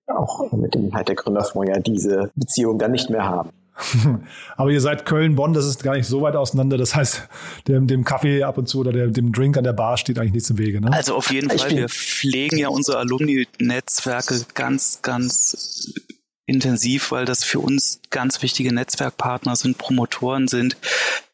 auch 0.07 0.53
mit 0.53 0.75
dem 0.75 0.93
Halt 0.95 1.09
der 1.09 1.17
Gründerfonds 1.17 1.71
ja 1.71 1.81
diese 1.81 2.31
Beziehung 2.35 2.79
dann 2.79 2.93
nicht 2.93 3.09
mehr 3.11 3.25
haben. 3.25 3.51
Aber 4.57 4.71
ihr 4.71 4.81
seid 4.81 5.07
Köln-Bonn, 5.07 5.53
das 5.53 5.66
ist 5.66 5.83
gar 5.83 5.97
nicht 5.97 6.07
so 6.07 6.23
weit 6.23 6.37
auseinander. 6.37 6.79
Das 6.79 6.95
heißt, 6.95 7.29
dem, 7.69 7.87
dem 7.87 8.05
Kaffee 8.05 8.43
ab 8.43 8.59
und 8.59 8.69
zu 8.69 8.81
oder 8.81 8.93
der, 8.93 9.09
dem 9.09 9.33
Drink 9.33 9.57
an 9.57 9.64
der 9.64 9.73
Bar 9.73 9.97
steht 9.97 10.19
eigentlich 10.19 10.33
nichts 10.33 10.51
im 10.51 10.59
Wege. 10.59 10.81
Ne? 10.81 10.93
Also 10.93 11.14
auf 11.14 11.31
jeden 11.31 11.51
Fall, 11.51 11.71
wir 11.71 11.88
pflegen 11.88 12.59
ja 12.59 12.69
unsere 12.69 12.99
Alumni-Netzwerke 12.99 14.40
ganz, 14.55 15.01
ganz 15.03 15.95
intensiv, 16.47 17.12
weil 17.12 17.25
das 17.25 17.45
für 17.45 17.61
uns 17.61 18.01
ganz 18.11 18.43
wichtige 18.43 18.75
Netzwerkpartner 18.75 19.57
sind, 19.57 19.79
Promotoren 19.79 20.49
sind, 20.49 20.77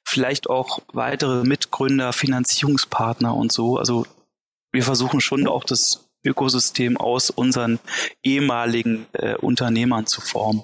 vielleicht 0.04 0.48
auch 0.48 0.80
weitere 0.92 1.44
Mitgründer, 1.44 2.12
Finanzierungspartner 2.12 3.34
und 3.34 3.50
so. 3.50 3.78
Also 3.78 4.06
wir 4.72 4.82
versuchen 4.82 5.20
schon 5.20 5.46
auch 5.46 5.64
das 5.64 6.06
Ökosystem 6.24 6.96
aus 6.96 7.30
unseren 7.30 7.78
ehemaligen 8.22 9.06
äh, 9.12 9.36
Unternehmern 9.36 10.06
zu 10.06 10.20
formen. 10.20 10.62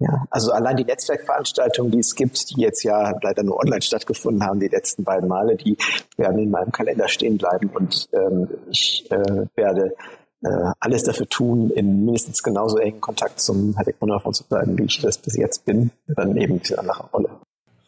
Ja, 0.00 0.24
also 0.30 0.50
allein 0.52 0.76
die 0.76 0.84
Netzwerkveranstaltungen, 0.84 1.92
die 1.92 2.00
es 2.00 2.16
gibt, 2.16 2.50
die 2.50 2.60
jetzt 2.60 2.82
ja 2.82 3.14
leider 3.22 3.44
nur 3.44 3.58
online 3.60 3.80
stattgefunden 3.80 4.44
haben, 4.44 4.58
die 4.58 4.68
letzten 4.68 5.04
beiden 5.04 5.28
Male, 5.28 5.56
die 5.56 5.76
werden 6.16 6.38
in 6.40 6.50
meinem 6.50 6.72
Kalender 6.72 7.08
stehen 7.08 7.38
bleiben 7.38 7.70
und 7.70 8.08
ähm, 8.12 8.48
ich 8.70 9.08
äh, 9.10 9.46
werde 9.54 9.94
äh, 10.42 10.72
alles 10.80 11.04
dafür 11.04 11.28
tun, 11.28 11.70
in 11.70 12.04
mindestens 12.04 12.42
genauso 12.42 12.78
engen 12.78 13.00
Kontakt 13.00 13.40
zum 13.40 13.76
Wunderfonds 14.00 14.38
zu 14.38 14.44
bleiben, 14.44 14.76
wie 14.78 14.84
ich 14.84 15.00
das 15.00 15.18
bis 15.18 15.36
jetzt 15.36 15.64
bin, 15.64 15.90
dann 16.08 16.36
eben 16.36 16.60
in 16.60 16.78
anderer 16.78 17.08
Rolle. 17.12 17.30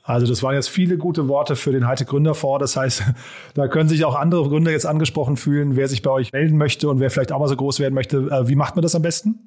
Also 0.05 0.29
das 0.29 0.43
waren 0.45 0.55
jetzt 0.55 0.69
viele 0.69 0.99
gute 0.99 1.27
Worte 1.27 1.57
für 1.57 1.73
den 1.73 1.89
Hightech 1.89 2.07
Gründerfonds. 2.07 2.61
Das 2.61 2.77
heißt, 2.77 3.03
da 3.55 3.67
können 3.67 3.89
sich 3.89 4.05
auch 4.05 4.15
andere 4.15 4.49
Gründer 4.49 4.71
jetzt 4.71 4.87
angesprochen 4.87 5.37
fühlen, 5.37 5.75
wer 5.75 5.89
sich 5.89 6.03
bei 6.03 6.11
euch 6.11 6.33
melden 6.33 6.57
möchte 6.57 6.89
und 6.89 7.01
wer 7.01 7.11
vielleicht 7.11 7.33
auch 7.33 7.41
mal 7.41 7.49
so 7.49 7.57
groß 7.57 7.81
werden 7.81 7.95
möchte. 7.95 8.19
Äh, 8.19 8.49
wie 8.49 8.55
macht 8.55 8.77
man 8.77 8.83
das 8.83 8.95
am 8.95 9.03
besten? 9.03 9.46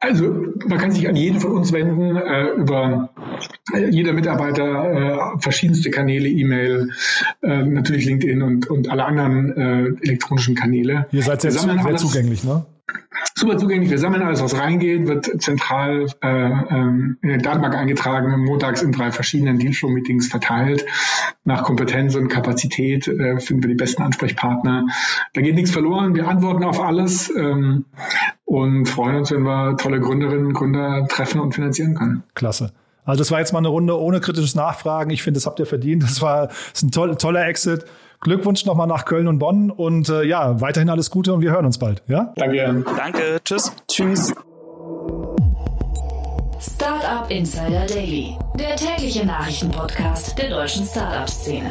Also 0.00 0.34
man 0.66 0.78
kann 0.78 0.90
sich 0.90 1.08
an 1.08 1.16
jeden 1.16 1.40
von 1.40 1.52
uns 1.52 1.72
wenden 1.72 2.16
äh, 2.16 2.48
über 2.50 3.10
jeder 3.90 4.12
Mitarbeiter 4.12 5.34
äh, 5.34 5.40
verschiedenste 5.40 5.90
Kanäle, 5.90 6.28
E-Mail, 6.28 6.90
äh, 7.42 7.62
natürlich 7.62 8.06
LinkedIn 8.06 8.42
und, 8.42 8.68
und 8.68 8.90
alle 8.90 9.04
anderen 9.04 9.56
äh, 9.56 10.06
elektronischen 10.06 10.54
Kanäle. 10.54 11.06
Ihr 11.12 11.22
seid 11.22 11.40
sehr, 11.42 11.50
zu, 11.52 11.68
sehr 11.68 11.96
zugänglich, 11.96 12.44
ne? 12.44 12.66
Super 13.34 13.56
zugänglich. 13.58 13.90
Wir 13.90 13.98
sammeln 13.98 14.22
alles, 14.22 14.42
was 14.42 14.58
reingeht, 14.58 15.06
wird 15.06 15.42
zentral 15.42 16.06
äh, 16.22 16.28
ähm, 16.28 17.18
in 17.22 17.28
den 17.28 17.42
Datenbank 17.42 17.74
eingetragen, 17.74 18.44
montags 18.44 18.82
in 18.82 18.92
drei 18.92 19.10
verschiedenen 19.10 19.58
Dealflow-Meetings 19.58 20.28
verteilt. 20.28 20.84
Nach 21.44 21.62
Kompetenz 21.62 22.14
und 22.14 22.28
Kapazität 22.28 23.08
äh, 23.08 23.38
finden 23.40 23.62
wir 23.62 23.68
die 23.68 23.74
besten 23.74 24.02
Ansprechpartner. 24.02 24.86
Da 25.34 25.40
geht 25.40 25.54
nichts 25.54 25.70
verloren. 25.70 26.14
Wir 26.14 26.28
antworten 26.28 26.64
auf 26.64 26.80
alles 26.80 27.32
ähm, 27.34 27.86
und 28.44 28.86
freuen 28.86 29.16
uns, 29.16 29.30
wenn 29.30 29.42
wir 29.42 29.76
tolle 29.76 30.00
Gründerinnen 30.00 30.46
und 30.46 30.54
Gründer 30.54 31.06
treffen 31.08 31.40
und 31.40 31.54
finanzieren 31.54 31.94
können. 31.94 32.22
Klasse. 32.34 32.72
Also 33.04 33.20
das 33.20 33.30
war 33.30 33.40
jetzt 33.40 33.52
mal 33.52 33.58
eine 33.58 33.68
Runde 33.68 33.98
ohne 33.98 34.20
kritisches 34.20 34.54
Nachfragen. 34.54 35.10
Ich 35.10 35.22
finde, 35.22 35.38
das 35.38 35.46
habt 35.46 35.58
ihr 35.58 35.66
verdient. 35.66 36.02
Das 36.02 36.22
war 36.22 36.48
das 36.48 36.56
ist 36.74 36.82
ein 36.82 36.90
toll, 36.92 37.16
toller 37.16 37.46
Exit. 37.46 37.84
Glückwunsch 38.22 38.64
nochmal 38.64 38.86
nach 38.86 39.04
Köln 39.04 39.26
und 39.26 39.38
Bonn 39.40 39.70
und 39.70 40.08
äh, 40.08 40.22
ja, 40.22 40.60
weiterhin 40.60 40.88
alles 40.88 41.10
Gute 41.10 41.34
und 41.34 41.40
wir 41.40 41.50
hören 41.50 41.66
uns 41.66 41.78
bald. 41.78 42.02
Ja? 42.06 42.32
Danke. 42.36 42.84
Danke. 42.96 43.40
Tschüss. 43.44 43.72
Tschüss. 43.88 44.32
Startup 46.60 47.28
Insider 47.28 47.86
Daily, 47.86 48.38
der 48.56 48.76
tägliche 48.76 49.26
Nachrichtenpodcast 49.26 50.38
der 50.38 50.50
deutschen 50.50 50.84
Startup-Szene. 50.84 51.70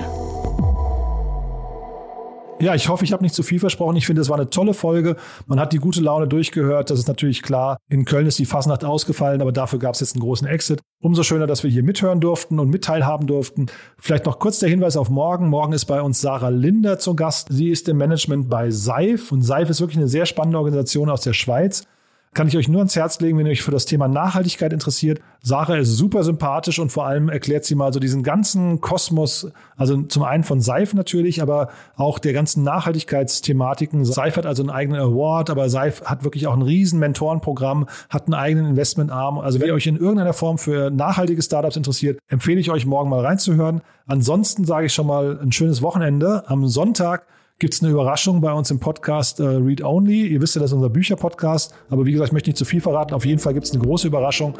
Ja, 2.61 2.75
ich 2.75 2.89
hoffe, 2.89 3.03
ich 3.03 3.11
habe 3.11 3.23
nicht 3.23 3.33
zu 3.33 3.41
viel 3.41 3.59
versprochen. 3.59 3.95
Ich 3.95 4.05
finde, 4.05 4.21
es 4.21 4.29
war 4.29 4.37
eine 4.37 4.51
tolle 4.51 4.75
Folge. 4.75 5.15
Man 5.47 5.59
hat 5.59 5.73
die 5.73 5.79
gute 5.79 5.99
Laune 5.99 6.27
durchgehört. 6.27 6.91
Das 6.91 6.99
ist 6.99 7.07
natürlich 7.07 7.41
klar. 7.41 7.77
In 7.89 8.05
Köln 8.05 8.27
ist 8.27 8.37
die 8.37 8.45
Fasnacht 8.45 8.85
ausgefallen, 8.85 9.41
aber 9.41 9.51
dafür 9.51 9.79
gab 9.79 9.95
es 9.95 9.99
jetzt 10.01 10.15
einen 10.15 10.21
großen 10.21 10.47
Exit. 10.47 10.79
Umso 11.01 11.23
schöner, 11.23 11.47
dass 11.47 11.63
wir 11.63 11.71
hier 11.71 11.81
mithören 11.81 12.19
durften 12.19 12.59
und 12.59 12.69
mitteilhaben 12.69 13.25
durften. 13.25 13.65
Vielleicht 13.97 14.27
noch 14.27 14.37
kurz 14.37 14.59
der 14.59 14.69
Hinweis 14.69 14.95
auf 14.95 15.09
morgen. 15.09 15.49
Morgen 15.49 15.73
ist 15.73 15.85
bei 15.85 16.03
uns 16.03 16.21
Sarah 16.21 16.49
Linder 16.49 16.99
zu 16.99 17.15
Gast. 17.15 17.47
Sie 17.49 17.69
ist 17.69 17.89
im 17.89 17.97
Management 17.97 18.47
bei 18.47 18.69
Seif 18.69 19.31
und 19.31 19.41
Seif 19.41 19.71
ist 19.71 19.81
wirklich 19.81 19.97
eine 19.97 20.07
sehr 20.07 20.27
spannende 20.27 20.59
Organisation 20.59 21.09
aus 21.09 21.21
der 21.21 21.33
Schweiz. 21.33 21.87
Kann 22.33 22.47
ich 22.47 22.55
euch 22.55 22.69
nur 22.69 22.79
ans 22.79 22.95
Herz 22.95 23.19
legen, 23.19 23.37
wenn 23.37 23.45
ihr 23.45 23.51
euch 23.51 23.61
für 23.61 23.71
das 23.71 23.85
Thema 23.85 24.07
Nachhaltigkeit 24.07 24.71
interessiert. 24.71 25.19
Sarah 25.43 25.75
ist 25.75 25.89
super 25.97 26.23
sympathisch 26.23 26.79
und 26.79 26.89
vor 26.89 27.05
allem 27.05 27.27
erklärt 27.27 27.65
sie 27.65 27.75
mal 27.75 27.91
so 27.91 27.99
diesen 27.99 28.23
ganzen 28.23 28.79
Kosmos, 28.79 29.51
also 29.75 30.01
zum 30.03 30.23
einen 30.23 30.45
von 30.45 30.61
Seif 30.61 30.93
natürlich, 30.93 31.41
aber 31.41 31.67
auch 31.97 32.19
der 32.19 32.31
ganzen 32.31 32.63
Nachhaltigkeitsthematiken. 32.63 34.05
Seif 34.05 34.37
hat 34.37 34.45
also 34.45 34.63
einen 34.63 34.69
eigenen 34.69 35.01
Award, 35.01 35.49
aber 35.49 35.69
Seif 35.69 36.03
hat 36.05 36.23
wirklich 36.23 36.47
auch 36.47 36.53
ein 36.53 36.61
riesen 36.61 36.99
Mentorenprogramm, 36.99 37.89
hat 38.09 38.27
einen 38.27 38.35
eigenen 38.35 38.65
Investmentarm. 38.65 39.37
Also 39.37 39.59
wenn 39.59 39.67
ihr 39.67 39.73
euch 39.73 39.87
in 39.87 39.97
irgendeiner 39.97 40.31
Form 40.31 40.57
für 40.57 40.89
nachhaltige 40.89 41.41
Startups 41.41 41.75
interessiert, 41.75 42.17
empfehle 42.29 42.61
ich 42.61 42.71
euch 42.71 42.85
morgen 42.85 43.09
mal 43.09 43.25
reinzuhören. 43.25 43.81
Ansonsten 44.07 44.63
sage 44.63 44.85
ich 44.85 44.93
schon 44.93 45.07
mal 45.07 45.37
ein 45.41 45.51
schönes 45.51 45.81
Wochenende. 45.81 46.43
Am 46.47 46.65
Sonntag 46.67 47.27
gibt 47.61 47.75
es 47.75 47.83
eine 47.83 47.91
Überraschung 47.91 48.41
bei 48.41 48.51
uns 48.51 48.71
im 48.71 48.79
Podcast 48.79 49.39
äh, 49.39 49.43
Read 49.43 49.83
Only. 49.83 50.27
Ihr 50.27 50.41
wisst 50.41 50.55
ja, 50.55 50.61
das 50.61 50.71
ist 50.71 50.75
unser 50.75 50.89
Bücherpodcast, 50.89 51.73
aber 51.91 52.05
wie 52.05 52.11
gesagt, 52.11 52.29
ich 52.29 52.33
möchte 52.33 52.49
nicht 52.49 52.57
zu 52.57 52.65
viel 52.65 52.81
verraten. 52.81 53.13
Auf 53.13 53.23
jeden 53.23 53.39
Fall 53.39 53.53
gibt 53.53 53.67
es 53.67 53.71
eine 53.71 53.83
große 53.83 54.07
Überraschung. 54.07 54.55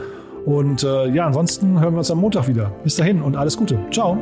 Und 0.46 0.84
äh, 0.84 1.08
ja, 1.10 1.26
ansonsten 1.26 1.80
hören 1.80 1.96
wir 1.96 2.00
uns 2.00 2.12
am 2.12 2.20
Montag 2.20 2.48
wieder. 2.48 2.72
Bis 2.84 2.96
dahin 2.96 3.22
und 3.22 3.36
alles 3.36 3.58
Gute. 3.58 3.78
Ciao. 3.92 4.18